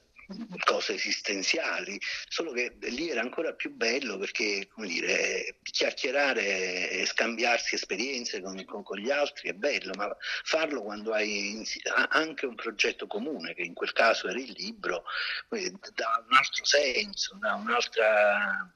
cose 0.64 0.94
esistenziali, 0.94 2.00
solo 2.28 2.52
che 2.52 2.76
lì 2.80 3.10
era 3.10 3.20
ancora 3.20 3.52
più 3.52 3.74
bello 3.74 4.18
perché, 4.18 4.68
come 4.72 4.86
dire, 4.86 5.58
chiacchierare 5.62 6.90
e 6.90 7.06
scambiarsi 7.06 7.74
esperienze 7.74 8.40
con, 8.40 8.62
con, 8.64 8.82
con, 8.82 8.98
gli 8.98 9.10
altri 9.10 9.50
è 9.50 9.52
bello, 9.52 9.92
ma 9.96 10.14
farlo 10.44 10.82
quando 10.82 11.12
hai 11.12 11.62
anche 12.10 12.46
un 12.46 12.54
progetto 12.54 13.06
comune, 13.06 13.54
che 13.54 13.62
in 13.62 13.74
quel 13.74 13.92
caso 13.92 14.28
era 14.28 14.38
il 14.38 14.52
libro, 14.56 15.04
dà 15.48 16.24
un 16.26 16.36
altro 16.36 16.64
senso, 16.64 17.36
dà 17.40 17.54
un'altra 17.54 18.72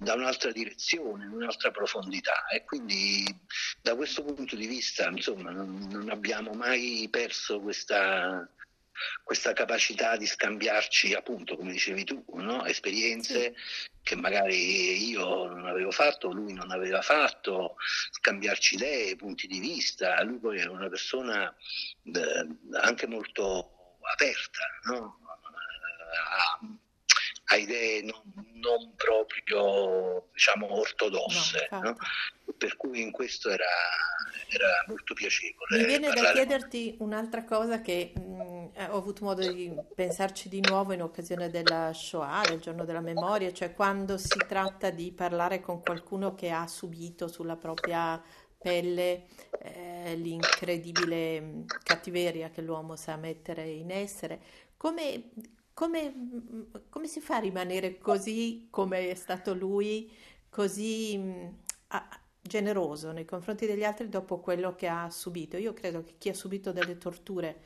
da 0.00 0.14
un'altra 0.14 0.52
direzione, 0.52 1.26
un'altra 1.26 1.70
profondità. 1.72 2.46
E 2.46 2.64
quindi 2.64 3.24
da 3.82 3.96
questo 3.96 4.22
punto 4.22 4.54
di 4.54 4.66
vista 4.66 5.08
insomma 5.08 5.50
non, 5.50 5.88
non 5.90 6.08
abbiamo 6.08 6.52
mai 6.52 7.08
perso 7.10 7.60
questa, 7.60 8.48
questa 9.22 9.52
capacità 9.52 10.16
di 10.16 10.26
scambiarci, 10.26 11.14
appunto, 11.14 11.56
come 11.56 11.72
dicevi 11.72 12.04
tu, 12.04 12.24
no? 12.34 12.64
esperienze 12.64 13.54
che 14.02 14.16
magari 14.16 15.06
io 15.08 15.46
non 15.48 15.66
avevo 15.66 15.90
fatto, 15.90 16.32
lui 16.32 16.54
non 16.54 16.70
aveva 16.70 17.02
fatto, 17.02 17.76
scambiarci 18.12 18.76
idee, 18.76 19.16
punti 19.16 19.46
di 19.46 19.60
vista. 19.60 20.22
Lui 20.22 20.38
poi 20.38 20.60
è 20.60 20.66
una 20.66 20.88
persona 20.88 21.54
eh, 22.04 22.46
anche 22.80 23.06
molto 23.06 23.98
aperta, 24.12 24.60
no? 24.84 25.18
a, 26.08 26.58
a, 27.44 27.56
idee 27.56 28.02
non, 28.02 28.22
non, 28.54 28.94
proprio 28.96 30.28
diciamo 30.32 30.72
ortodosse. 30.72 31.68
No, 31.70 31.96
per 32.56 32.76
cui 32.76 33.00
in 33.02 33.10
questo 33.10 33.50
era, 33.50 33.64
era 34.48 34.84
molto 34.86 35.14
piacevole. 35.14 35.78
Mi 35.78 35.84
viene 35.84 36.10
da 36.10 36.32
chiederti 36.32 36.96
un'altra 37.00 37.44
cosa 37.44 37.80
che 37.80 38.12
mh, 38.78 38.82
mm, 38.82 38.90
ho 38.90 38.96
avuto 38.96 39.24
modo 39.24 39.50
di 39.50 39.74
pensarci 39.94 40.48
di 40.48 40.60
nuovo 40.60 40.92
in 40.92 41.02
occasione 41.02 41.50
della 41.50 41.92
Shoah, 41.92 42.42
del 42.48 42.60
giorno 42.60 42.84
della 42.84 43.00
memoria, 43.00 43.52
cioè 43.52 43.74
quando 43.74 44.16
si 44.16 44.38
tratta 44.46 44.90
di 44.90 45.12
parlare 45.12 45.60
con 45.60 45.80
qualcuno 45.82 46.34
che 46.34 46.50
ha 46.50 46.66
subito 46.66 47.28
sulla 47.28 47.56
propria 47.56 48.22
pelle 48.58 49.26
eh, 49.60 50.14
l'incredibile 50.16 51.40
mm, 51.40 51.62
cattiveria 51.82 52.50
che 52.50 52.60
l'uomo 52.62 52.96
sa 52.96 53.16
mettere 53.16 53.68
in 53.68 53.90
essere. 53.90 54.40
Come, 54.76 55.30
come, 55.72 56.12
mm, 56.14 56.62
come 56.88 57.06
si 57.06 57.20
fa 57.20 57.36
a 57.36 57.40
rimanere 57.40 57.98
così 57.98 58.68
come 58.70 59.10
è 59.10 59.14
stato 59.14 59.54
lui, 59.54 60.10
così 60.48 61.20
a, 61.88 62.08
generoso 62.40 63.12
nei 63.12 63.24
confronti 63.24 63.66
degli 63.66 63.84
altri 63.84 64.08
dopo 64.08 64.40
quello 64.40 64.74
che 64.74 64.88
ha 64.88 65.08
subito. 65.10 65.56
Io 65.56 65.72
credo 65.72 66.02
che 66.02 66.14
chi 66.18 66.28
ha 66.30 66.34
subito 66.34 66.72
delle 66.72 66.98
torture 66.98 67.60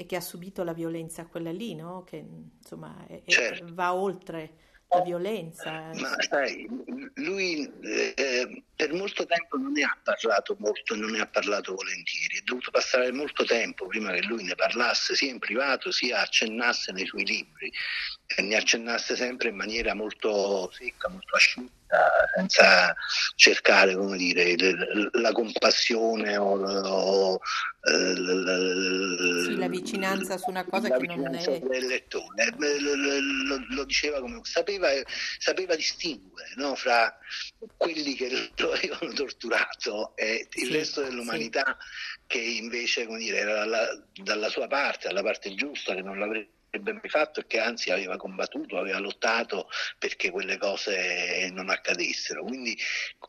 e 0.00 0.06
che 0.06 0.16
ha 0.16 0.20
subito 0.22 0.64
la 0.64 0.72
violenza 0.72 1.26
quella 1.26 1.52
lì, 1.52 1.74
no? 1.74 2.04
Che 2.04 2.16
insomma 2.16 3.06
è, 3.06 3.20
certo. 3.26 3.66
va 3.74 3.92
oltre 3.92 4.54
la 4.88 5.02
violenza. 5.02 5.90
Ma 5.92 6.16
sai, 6.20 6.66
lui 7.16 7.70
eh, 7.82 8.64
per 8.74 8.94
molto 8.94 9.26
tempo 9.26 9.58
non 9.58 9.72
ne 9.72 9.82
ha 9.82 9.98
parlato 10.02 10.56
molto, 10.58 10.96
non 10.96 11.10
ne 11.10 11.20
ha 11.20 11.26
parlato 11.26 11.74
volentieri, 11.74 12.38
è 12.38 12.42
dovuto 12.44 12.70
passare 12.70 13.12
molto 13.12 13.44
tempo 13.44 13.86
prima 13.88 14.10
che 14.12 14.22
lui 14.22 14.42
ne 14.42 14.54
parlasse 14.54 15.14
sia 15.14 15.30
in 15.30 15.38
privato 15.38 15.90
sia 15.92 16.22
accennasse 16.22 16.92
nei 16.92 17.04
suoi 17.04 17.26
libri, 17.26 17.70
ne 18.38 18.56
accennasse 18.56 19.16
sempre 19.16 19.48
in 19.48 19.56
maniera 19.56 19.94
molto 19.94 20.70
secca, 20.72 21.08
molto 21.08 21.34
asciutta 21.34 21.78
senza 22.34 22.94
cercare 23.34 23.96
come 23.96 24.16
dire, 24.16 24.54
la 25.12 25.32
compassione 25.32 26.36
o, 26.36 26.52
o 26.62 27.40
sì, 27.82 29.56
la 29.56 29.68
vicinanza 29.68 30.36
su 30.36 30.50
una 30.50 30.64
cosa 30.64 30.96
che 30.96 31.06
non 31.06 31.34
è 31.34 31.58
del 31.58 31.86
lettore 31.86 32.54
lo, 32.56 33.64
lo, 33.68 33.84
diceva 33.84 34.20
come 34.20 34.40
sapeva, 34.42 34.88
sapeva 35.38 35.74
distinguere 35.74 36.52
no, 36.56 36.74
fra 36.74 37.16
quelli 37.76 38.14
che 38.14 38.52
lo 38.56 38.72
avevano 38.72 39.12
torturato 39.12 40.14
e 40.14 40.46
il 40.52 40.66
sì, 40.66 40.72
resto 40.72 41.02
dell'umanità 41.02 41.76
sì. 41.78 42.20
che 42.26 42.38
invece 42.38 43.06
come 43.06 43.18
dire, 43.18 43.38
era 43.38 43.54
dalla, 43.54 43.86
dalla 44.22 44.48
sua 44.48 44.68
parte, 44.68 45.08
dalla 45.08 45.22
parte 45.22 45.54
giusta 45.54 45.94
che 45.94 46.02
non 46.02 46.18
l'avrebbe 46.18 46.58
avrebbe 46.70 46.92
mai 46.92 47.08
fatto 47.08 47.40
e 47.40 47.46
che 47.46 47.58
anzi 47.58 47.90
aveva 47.90 48.16
combattuto, 48.16 48.78
aveva 48.78 48.98
lottato 48.98 49.68
perché 49.98 50.30
quelle 50.30 50.56
cose 50.56 51.48
non 51.52 51.68
accadessero. 51.68 52.44
Quindi 52.44 52.76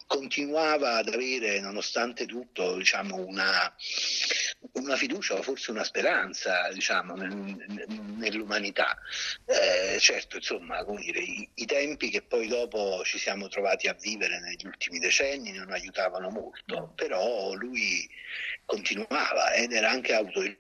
continuava 0.06 0.98
ad 0.98 1.08
avere, 1.08 1.60
nonostante 1.60 2.26
tutto, 2.26 2.78
diciamo, 2.78 3.16
una, 3.16 3.74
una 4.74 4.96
fiducia 4.96 5.36
o 5.36 5.42
forse 5.42 5.72
una 5.72 5.84
speranza 5.84 6.70
diciamo, 6.72 7.16
nell'umanità. 7.16 8.98
Eh, 9.46 10.00
certo, 10.00 10.38
insomma, 10.38 10.84
dire, 10.84 11.20
i, 11.20 11.50
i, 11.56 11.66
tempi 11.66 12.10
che 12.10 12.22
poi 12.22 12.48
dopo 12.48 13.02
ci 13.04 13.18
siamo 13.18 13.48
trovati 13.48 13.88
a 13.88 13.98
vivere 14.00 14.40
negli 14.40 14.66
ultimi 14.66 15.00
decenni 15.00 15.52
non 15.52 15.72
aiutavano 15.72 16.30
molto, 16.30 16.94
però 16.96 17.54
lui 17.54 18.08
continuava 18.66 19.54
ed 19.54 19.72
era 19.72 19.90
anche 19.90 20.14
autorizzato 20.14 20.60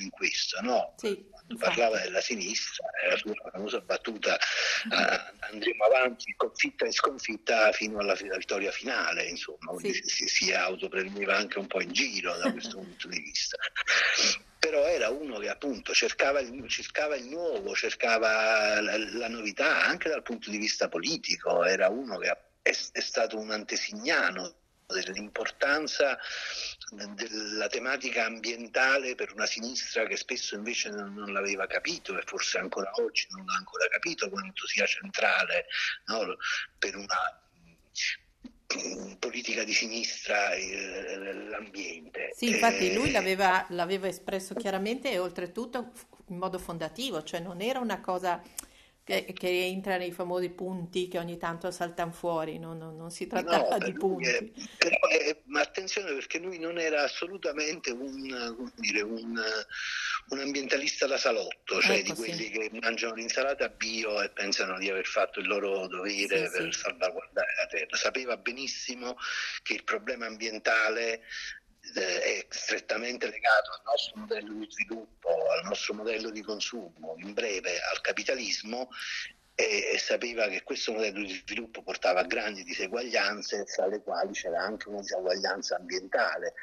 in 0.00 0.10
questo, 0.10 0.60
no? 0.60 0.94
Sì 0.96 1.32
parlava 1.58 2.00
della 2.00 2.20
sinistra, 2.20 2.86
la 3.08 3.16
sua 3.16 3.34
famosa 3.50 3.80
battuta 3.80 4.34
uh, 4.34 5.52
andremo 5.52 5.84
avanti 5.84 6.32
sconfitta 6.34 6.86
e 6.86 6.92
sconfitta 6.92 7.72
fino 7.72 7.98
alla 7.98 8.14
vittoria 8.14 8.70
finale, 8.70 9.24
insomma, 9.24 9.72
sì. 9.78 9.92
si, 9.92 10.26
si 10.26 10.52
autoprendeva 10.52 11.36
anche 11.36 11.58
un 11.58 11.66
po' 11.66 11.80
in 11.80 11.92
giro 11.92 12.36
da 12.36 12.50
questo 12.50 12.76
punto 12.80 13.08
di 13.08 13.20
vista 13.20 13.56
però 14.64 14.86
era 14.86 15.10
uno 15.10 15.38
che 15.40 15.50
appunto 15.50 15.92
cercava 15.92 16.40
il, 16.40 16.66
cercava 16.68 17.16
il 17.16 17.26
nuovo, 17.26 17.74
cercava 17.74 18.80
la, 18.80 18.96
la, 18.96 19.28
novità 19.28 19.84
anche 19.84 20.08
dal 20.08 20.22
punto 20.22 20.48
di 20.48 20.56
vista 20.56 20.88
politico, 20.88 21.64
era 21.64 21.90
uno 21.90 22.16
che 22.16 22.30
è, 22.62 22.74
è 22.92 23.00
stato 23.00 23.38
un 23.38 23.50
antesignano 23.50 24.54
dell'importanza 24.86 26.18
della 26.90 27.66
tematica 27.68 28.26
ambientale 28.26 29.14
per 29.14 29.32
una 29.32 29.46
sinistra 29.46 30.06
che 30.06 30.16
spesso 30.16 30.54
invece 30.54 30.90
non, 30.90 31.32
l'aveva 31.32 31.66
capito 31.66 32.18
e 32.18 32.22
forse 32.24 32.58
ancora 32.58 32.90
oggi 33.00 33.26
non 33.30 33.44
l'ha 33.46 33.56
ancora 33.56 33.88
capito 33.88 34.28
quanto 34.28 34.66
sia 34.66 34.86
centrale 34.86 35.66
no, 36.06 36.36
per 36.78 36.96
una 36.96 37.42
politica 39.18 39.62
di 39.62 39.72
sinistra 39.72 40.50
l'ambiente. 41.48 42.30
Sì, 42.34 42.48
infatti 42.48 42.92
lui 42.92 43.10
l'aveva, 43.10 43.64
l'aveva 43.70 44.08
espresso 44.08 44.54
chiaramente 44.54 45.10
e 45.10 45.18
oltretutto 45.18 45.92
in 46.28 46.38
modo 46.38 46.58
fondativo, 46.58 47.22
cioè 47.22 47.40
non 47.40 47.60
era 47.60 47.78
una 47.78 48.00
cosa 48.00 48.42
che, 49.04 49.34
che, 49.34 49.64
entra 49.66 49.98
nei 49.98 50.12
famosi 50.12 50.48
punti 50.48 51.08
che 51.08 51.18
ogni 51.18 51.36
tanto 51.36 51.70
saltano 51.70 52.10
fuori, 52.10 52.58
no? 52.58 52.72
non, 52.72 52.96
non, 52.96 53.10
si 53.10 53.26
trattava 53.26 53.76
no, 53.76 53.84
di 53.84 53.92
punti. 53.92 54.28
È, 54.28 54.50
però, 54.78 54.96
è, 55.08 55.36
ma 55.44 55.60
attenzione 55.60 56.12
perché 56.14 56.38
lui 56.38 56.58
non 56.58 56.78
era 56.78 57.02
assolutamente 57.02 57.90
un, 57.90 58.72
dire, 58.76 59.02
un, 59.02 59.38
un 60.28 60.38
ambientalista 60.38 61.06
da 61.06 61.18
salotto, 61.18 61.82
cioè 61.82 61.98
ecco, 61.98 62.14
di 62.14 62.18
quelli 62.18 62.44
sì. 62.44 62.50
che 62.50 62.70
mangiano 62.80 63.14
l'insalata 63.14 63.68
bio 63.68 64.22
e 64.22 64.30
pensano 64.30 64.78
di 64.78 64.88
aver 64.88 65.06
fatto 65.06 65.38
il 65.38 65.48
loro 65.48 65.86
dovere 65.86 66.46
sì, 66.46 66.56
per 66.56 66.72
sì. 66.72 66.80
salvaguardare 66.80 67.54
la 67.58 67.66
terra. 67.66 67.96
Sapeva 67.96 68.38
benissimo 68.38 69.16
che 69.62 69.74
il 69.74 69.84
problema 69.84 70.24
ambientale 70.24 71.20
è 72.02 72.46
strettamente 72.48 73.28
legato 73.28 73.70
al 73.72 73.80
nostro 73.84 74.20
modello 74.20 74.52
di 74.54 74.66
sviluppo, 74.70 75.28
al 75.50 75.64
nostro 75.64 75.94
modello 75.94 76.30
di 76.30 76.42
consumo, 76.42 77.14
in 77.18 77.32
breve 77.32 77.80
al 77.92 78.00
capitalismo 78.00 78.88
e, 79.54 79.96
sapeva 79.98 80.48
che 80.48 80.62
questo 80.62 80.92
modello 80.92 81.20
di 81.20 81.42
sviluppo 81.46 81.82
portava 81.82 82.20
a 82.20 82.24
grandi 82.24 82.64
diseguaglianze, 82.64 83.64
tra 83.64 83.86
le 83.86 84.02
quali 84.02 84.32
c'era 84.32 84.60
anche 84.60 84.88
una 84.88 85.00
diseguaglianza 85.00 85.76
ambientale 85.76 86.54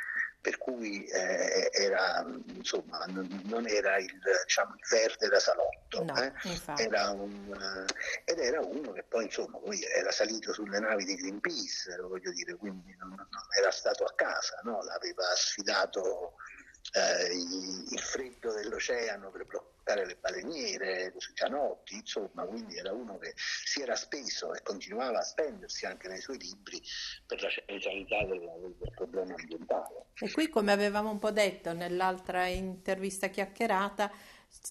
per 0.42 0.58
cui 0.58 1.06
eh, 1.06 1.70
era, 1.72 2.26
insomma, 2.56 3.06
non 3.06 3.68
era 3.68 3.98
il, 3.98 4.12
diciamo, 4.44 4.74
il 4.74 4.88
verde 4.90 5.28
da 5.28 5.40
salotto, 5.40 6.04
no, 6.04 6.16
eh? 6.16 6.34
era 6.78 7.12
un, 7.12 7.86
ed 8.26 8.40
era 8.40 8.60
uno 8.60 8.92
che 8.92 9.04
poi 9.04 9.26
insomma, 9.26 9.60
era 9.96 10.12
salito 10.12 10.52
sulle 10.52 10.80
navi 10.80 11.06
di 11.06 11.16
Greenpeace, 11.16 11.96
voglio 11.98 12.32
dire, 12.32 12.56
quindi 12.56 12.96
non, 13.00 13.10
non 13.10 13.28
era 13.56 13.70
stato 13.70 14.04
a 14.04 14.14
casa, 14.16 14.60
no? 14.64 14.80
aveva 14.80 15.26
sfidato 15.36 16.34
eh, 16.92 17.34
il 17.34 18.00
freddo 18.00 18.54
dell'oceano 18.54 19.32
per 19.32 19.46
bloccare 19.46 20.06
le 20.06 20.18
baleniere, 20.20 21.14
sui 21.18 21.34
canotti, 21.34 21.96
insomma, 21.96 22.44
quindi 22.44 22.78
era 22.78 22.92
uno 22.92 23.18
che 23.18 23.34
si 23.36 23.82
era 23.82 23.96
speso 23.96 24.54
e 24.54 24.62
continuava 24.62 25.20
a 25.20 25.24
spendersi 25.24 25.86
anche 25.86 26.08
nei 26.08 26.20
suoi 26.20 26.38
libri 26.38 26.82
per 27.26 27.42
la 27.42 27.50
centralità 27.50 28.24
del, 28.26 28.40
del 28.78 28.92
problema 28.94 29.34
ambientale. 29.34 30.06
E 30.20 30.32
qui, 30.32 30.50
come 30.50 30.72
avevamo 30.72 31.10
un 31.10 31.20
po' 31.20 31.32
detto 31.32 31.74
nell'altra 31.74 32.46
intervista 32.48 33.28
chiacchierata, 33.28 34.12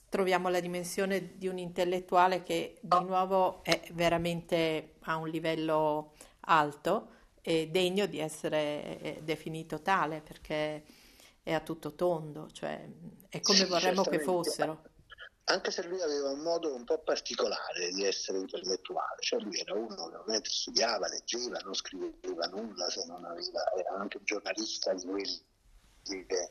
troviamo 0.08 0.48
la 0.48 0.60
dimensione 0.60 1.38
di 1.38 1.48
un 1.48 1.58
intellettuale 1.58 2.42
che 2.42 2.76
di 2.80 3.00
nuovo 3.00 3.64
è 3.64 3.80
veramente 3.92 4.96
a 5.04 5.16
un 5.16 5.28
livello 5.28 6.14
alto 6.40 7.16
e 7.42 7.68
degno 7.68 8.04
di 8.04 8.18
essere 8.18 9.00
eh, 9.00 9.20
definito 9.22 9.80
tale 9.80 10.20
perché 10.20 10.82
è 11.42 11.52
a 11.52 11.60
tutto 11.60 11.94
tondo, 11.94 12.48
cioè 12.52 12.88
è 13.28 13.40
come 13.40 13.58
sì, 13.58 13.64
vorremmo 13.64 14.02
che 14.02 14.20
fossero. 14.20 14.82
Anche 15.44 15.70
se 15.70 15.82
lui 15.84 16.00
aveva 16.00 16.30
un 16.30 16.40
modo 16.40 16.72
un 16.74 16.84
po' 16.84 16.98
particolare 16.98 17.90
di 17.92 18.04
essere 18.04 18.38
intellettuale, 18.38 19.20
cioè 19.20 19.40
lui 19.40 19.58
era 19.58 19.74
uno 19.74 20.08
che 20.08 20.16
ovviamente 20.16 20.50
studiava, 20.50 21.08
leggeva, 21.08 21.58
non 21.64 21.74
scriveva 21.74 22.46
nulla 22.46 22.88
se 22.88 23.04
non 23.06 23.24
aveva, 23.24 23.64
era 23.76 23.96
anche 23.98 24.18
un 24.18 24.24
giornalista 24.24 24.94
di 24.94 25.04
quelli 25.04 25.42
che 26.02 26.50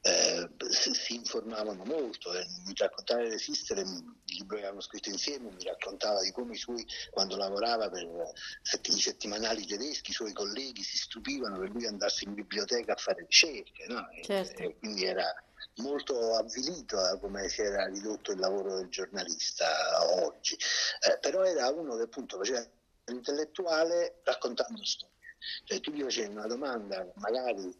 eh, 0.00 0.48
si 0.70 1.14
informavano 1.14 1.84
molto 1.84 2.32
e 2.32 2.46
mi 2.64 2.72
raccontava 2.76 3.22
Resistere, 3.22 3.80
il 3.82 4.14
libro 4.26 4.56
che 4.56 4.62
avevamo 4.62 4.80
scritto 4.80 5.08
insieme, 5.08 5.50
mi 5.50 5.64
raccontava 5.64 6.22
di 6.22 6.30
come 6.30 6.54
i 6.54 6.58
suoi, 6.58 6.86
quando 7.10 7.36
lavorava 7.36 7.88
per 7.90 8.02
i 8.02 9.00
settimanali 9.00 9.66
tedeschi, 9.66 10.10
i 10.10 10.14
suoi 10.14 10.32
colleghi 10.32 10.82
si 10.82 10.96
stupivano 10.96 11.58
che 11.58 11.66
lui 11.66 11.86
andasse 11.86 12.24
in 12.24 12.34
biblioteca 12.34 12.92
a 12.92 12.96
fare 12.96 13.22
ricerche, 13.22 13.86
no? 13.88 14.06
certo. 14.22 14.62
e, 14.62 14.66
e 14.66 14.78
quindi 14.78 15.04
era 15.04 15.32
molto 15.76 16.34
avvilito 16.34 16.98
a 16.98 17.18
come 17.18 17.48
si 17.48 17.62
era 17.62 17.86
ridotto 17.86 18.32
il 18.32 18.38
lavoro 18.38 18.76
del 18.76 18.88
giornalista 18.88 19.66
oggi, 20.24 20.54
eh, 20.54 21.18
però 21.20 21.42
era 21.42 21.68
uno 21.70 21.96
che 21.96 22.02
appunto 22.02 22.36
faceva 22.38 22.64
l'intellettuale 23.06 24.20
raccontando 24.24 24.84
storie. 24.84 25.16
Cioè 25.64 25.80
tu 25.80 25.92
gli 25.92 26.02
facevi 26.02 26.32
una 26.32 26.46
domanda, 26.46 27.06
magari 27.14 27.72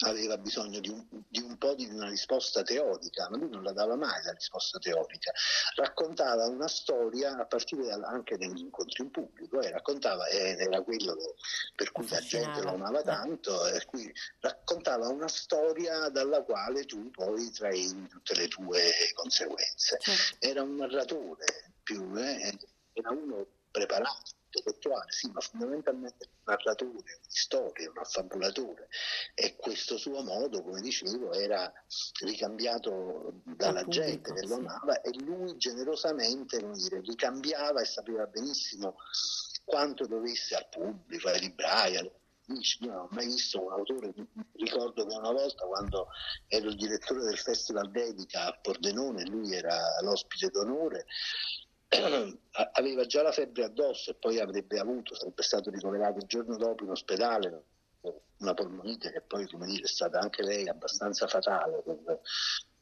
aveva 0.00 0.36
bisogno 0.36 0.80
di 0.80 0.88
un, 0.88 1.04
di 1.28 1.40
un, 1.40 1.56
po' 1.56 1.74
di 1.74 1.86
una 1.86 2.08
risposta 2.08 2.62
teorica, 2.62 3.28
ma 3.30 3.36
lui 3.36 3.48
non 3.48 3.62
la 3.62 3.72
dava 3.72 3.96
mai 3.96 4.22
la 4.24 4.32
risposta 4.32 4.78
teorica. 4.78 5.32
Raccontava 5.76 6.46
una 6.46 6.68
storia 6.68 7.36
a 7.36 7.46
partire 7.46 7.86
da, 7.86 8.06
anche 8.06 8.36
dagli 8.36 8.58
incontri 8.58 9.04
in 9.04 9.10
pubblico, 9.10 9.60
e 9.60 9.70
raccontava, 9.70 10.26
ed 10.26 10.60
era 10.60 10.82
quello 10.82 11.16
per 11.74 11.92
cui 11.92 12.08
la 12.08 12.20
gente 12.20 12.62
lo 12.62 12.74
amava 12.74 13.02
tanto, 13.02 13.66
e 13.68 13.84
cui 13.86 14.12
raccontava 14.40 15.08
una 15.08 15.28
storia 15.28 16.08
dalla 16.08 16.42
quale 16.42 16.84
tu 16.84 17.10
poi 17.10 17.50
traevi 17.50 18.08
tutte 18.08 18.34
le 18.34 18.48
tue 18.48 18.92
conseguenze. 19.14 19.98
Certo. 20.00 20.36
Era 20.46 20.62
un 20.62 20.76
narratore 20.76 21.72
più, 21.82 22.16
eh, 22.16 22.58
era 22.92 23.10
uno 23.10 23.46
preparato 23.70 24.35
intellettuale, 24.56 25.10
sì, 25.12 25.30
ma 25.30 25.40
fondamentalmente 25.40 26.28
un 26.28 26.42
narratore, 26.44 26.90
un 26.92 27.02
storia, 27.28 27.90
un 27.90 27.98
affabulatore. 27.98 28.88
E 29.34 29.56
questo 29.56 29.96
suo 29.96 30.22
modo, 30.22 30.62
come 30.62 30.80
dicevo, 30.80 31.32
era 31.32 31.72
ricambiato 32.22 33.40
dalla 33.44 33.82
pubblico, 33.82 33.90
gente 33.90 34.32
che 34.32 34.46
lo 34.46 34.56
amava 34.56 35.00
e 35.02 35.12
lui 35.20 35.56
generosamente 35.56 36.60
come 36.60 36.74
dire, 36.74 37.00
ricambiava 37.00 37.80
e 37.80 37.84
sapeva 37.84 38.26
benissimo 38.26 38.96
quanto 39.64 40.06
dovesse 40.06 40.54
al 40.54 40.68
pubblico, 40.68 41.28
ai 41.28 41.40
librai, 41.40 41.94
io 41.94 42.12
non 42.80 42.96
ho 42.96 43.08
mai 43.10 43.26
visto 43.26 43.60
un 43.60 43.72
autore, 43.72 44.14
ricordo 44.52 45.04
che 45.04 45.14
una 45.14 45.32
volta 45.32 45.66
quando 45.66 46.08
ero 46.46 46.68
il 46.68 46.76
direttore 46.76 47.24
del 47.24 47.38
Festival 47.38 47.90
Dedica 47.90 48.46
a 48.46 48.58
Pordenone, 48.62 49.24
lui 49.26 49.52
era 49.52 50.00
l'ospite 50.02 50.50
d'onore, 50.50 51.06
aveva 52.72 53.06
già 53.06 53.22
la 53.22 53.32
febbre 53.32 53.64
addosso 53.64 54.10
e 54.10 54.14
poi 54.14 54.40
avrebbe 54.40 54.78
avuto, 54.78 55.14
sarebbe 55.14 55.42
stato 55.42 55.70
ricoverato 55.70 56.18
il 56.18 56.26
giorno 56.26 56.56
dopo 56.56 56.84
in 56.84 56.90
ospedale 56.90 57.64
una 58.38 58.54
polmonite 58.54 59.12
che 59.12 59.22
poi 59.22 59.46
come 59.48 59.66
dire, 59.66 59.84
è 59.84 59.88
stata 59.88 60.18
anche 60.18 60.42
lei 60.42 60.68
abbastanza 60.68 61.26
fatale 61.26 61.82
per, 61.82 62.20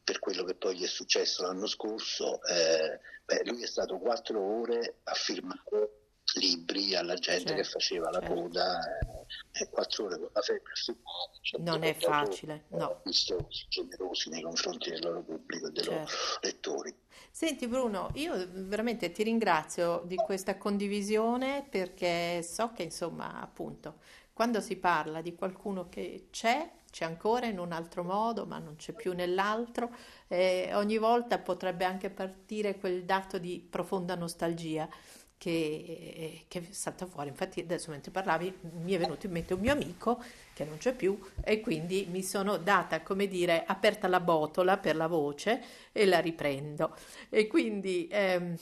per 0.03 0.19
quello 0.19 0.45
che 0.45 0.55
poi 0.55 0.77
gli 0.77 0.83
è 0.83 0.89
successo 0.89 1.43
l'anno 1.43 1.67
scorso. 1.67 2.43
Eh, 2.43 3.01
beh, 3.25 3.43
lui 3.45 3.63
è 3.63 3.67
stato 3.67 3.99
quattro 3.99 4.41
ore 4.41 4.97
a 5.05 5.15
firmare 5.15 6.04
libri 6.37 6.95
alla 6.95 7.15
gente 7.15 7.49
certo, 7.49 7.55
che 7.55 7.65
faceva 7.65 8.11
la 8.11 8.21
certo. 8.21 8.35
coda 8.35 8.79
eh, 8.99 9.63
e 9.63 9.69
quattro 9.69 10.07
ore 10.07 10.19
con 10.19 10.31
la 10.33 10.41
febbre 10.41 10.73
cioè, 10.75 11.61
non 11.61 11.83
è 11.83 11.95
facile 11.95 12.65
no. 12.69 13.01
visto 13.05 13.47
generosi 13.69 14.31
nei 14.31 14.43
confronti 14.43 14.91
del 14.91 15.03
loro 15.03 15.23
pubblico 15.23 15.67
e 15.67 15.71
dei 15.71 15.85
certo. 15.85 15.99
loro 15.99 16.11
lettori 16.41 16.95
Senti 17.31 17.67
Bruno, 17.67 18.11
io 18.15 18.47
veramente 18.53 19.11
ti 19.11 19.25
ringrazio 19.25 20.05
di 20.07 20.15
questa 20.15 20.57
condivisione 20.57 21.67
perché 21.69 22.45
so 22.45 22.71
che 22.73 22.85
insomma 22.85 23.41
appunto 23.41 23.97
quando 24.33 24.61
si 24.61 24.77
parla 24.77 25.21
di 25.21 25.35
qualcuno 25.35 25.89
che 25.89 26.29
c'è, 26.31 26.71
c'è 26.91 27.05
ancora 27.05 27.47
in 27.47 27.59
un 27.59 27.73
altro 27.73 28.03
modo, 28.03 28.47
ma 28.47 28.59
non 28.59 28.75
c'è 28.77 28.93
più 28.93 29.13
nell'altro, 29.15 29.95
eh, 30.27 30.71
ogni 30.75 30.99
volta 30.99 31.39
potrebbe 31.39 31.85
anche 31.85 32.11
partire 32.11 32.77
quel 32.79 33.05
dato 33.05 33.39
di 33.39 33.65
profonda 33.69 34.17
nostalgia 34.17 34.89
che, 35.37 36.45
che, 36.49 36.59
è 36.61 36.73
salta 36.73 37.07
fuori. 37.07 37.29
Infatti, 37.29 37.61
adesso 37.61 37.91
mentre 37.91 38.11
parlavi, 38.11 38.53
mi 38.83 38.93
è 38.93 38.99
venuto 38.99 39.27
in 39.27 39.33
mente 39.33 39.55
un 39.55 39.61
mio 39.61 39.73
amico 39.73 40.23
che 40.53 40.65
non 40.65 40.79
c'è 40.79 40.95
più, 40.95 41.19
e 41.43 41.61
quindi 41.61 42.07
mi 42.11 42.23
sono 42.23 42.57
data, 42.57 43.03
come 43.03 43.27
dire, 43.27 43.65
aperta 43.67 44.09
la 44.09 44.21
botola 44.21 44.79
per 44.79 44.97
la 44.97 45.07
voce 45.07 45.63
e 45.93 46.07
la 46.07 46.19
riprendo. 46.21 46.97
E 47.29 47.47
quindi. 47.47 48.09
Ehm, 48.11 48.57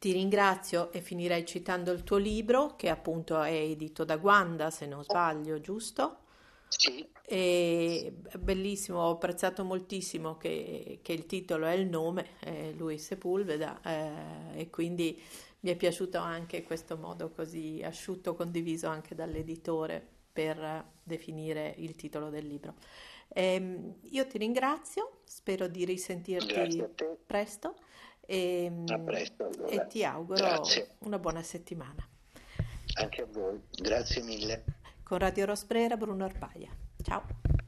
ti 0.00 0.12
ringrazio 0.12 0.90
e 0.92 1.02
finirei 1.02 1.44
citando 1.44 1.92
il 1.92 2.04
tuo 2.04 2.16
libro, 2.16 2.74
che 2.74 2.88
appunto 2.88 3.38
è 3.42 3.52
edito 3.52 4.02
da 4.02 4.16
Guanda, 4.16 4.70
se 4.70 4.86
non 4.86 5.04
sbaglio, 5.04 5.60
giusto? 5.60 6.20
Sì. 6.68 7.06
E 7.22 8.14
bellissimo, 8.38 9.00
ho 9.00 9.10
apprezzato 9.10 9.62
moltissimo 9.62 10.38
che, 10.38 11.00
che 11.02 11.12
il 11.12 11.26
titolo 11.26 11.66
è 11.66 11.72
il 11.72 11.86
nome, 11.86 12.38
è 12.38 12.72
Luis 12.72 13.04
Sepulveda, 13.04 13.80
eh, 13.84 14.60
e 14.60 14.70
quindi 14.70 15.20
mi 15.60 15.70
è 15.70 15.76
piaciuto 15.76 16.18
anche 16.18 16.62
questo 16.62 16.96
modo 16.96 17.30
così 17.30 17.80
asciutto, 17.84 18.34
condiviso 18.34 18.88
anche 18.88 19.14
dall'editore 19.14 20.04
per 20.32 20.84
definire 21.02 21.74
il 21.78 21.96
titolo 21.96 22.30
del 22.30 22.46
libro. 22.46 22.74
Eh, 23.28 23.94
io 24.00 24.26
ti 24.26 24.38
ringrazio, 24.38 25.20
spero 25.24 25.68
di 25.68 25.84
risentirti 25.84 26.84
presto 27.26 27.76
e, 28.20 28.72
presto, 29.04 29.44
allora. 29.44 29.68
e 29.68 29.86
ti 29.86 30.04
auguro 30.04 30.38
Grazie. 30.38 30.94
una 31.00 31.18
buona 31.18 31.42
settimana. 31.42 32.06
Anche 32.94 33.22
a 33.22 33.26
voi, 33.26 33.60
grazie 33.70 34.22
mille. 34.22 34.64
Con 35.02 35.18
Radio 35.18 35.46
Rosprera, 35.46 35.96
Bruno 35.96 36.24
Arpaia. 36.24 36.70
Ciao. 37.02 37.58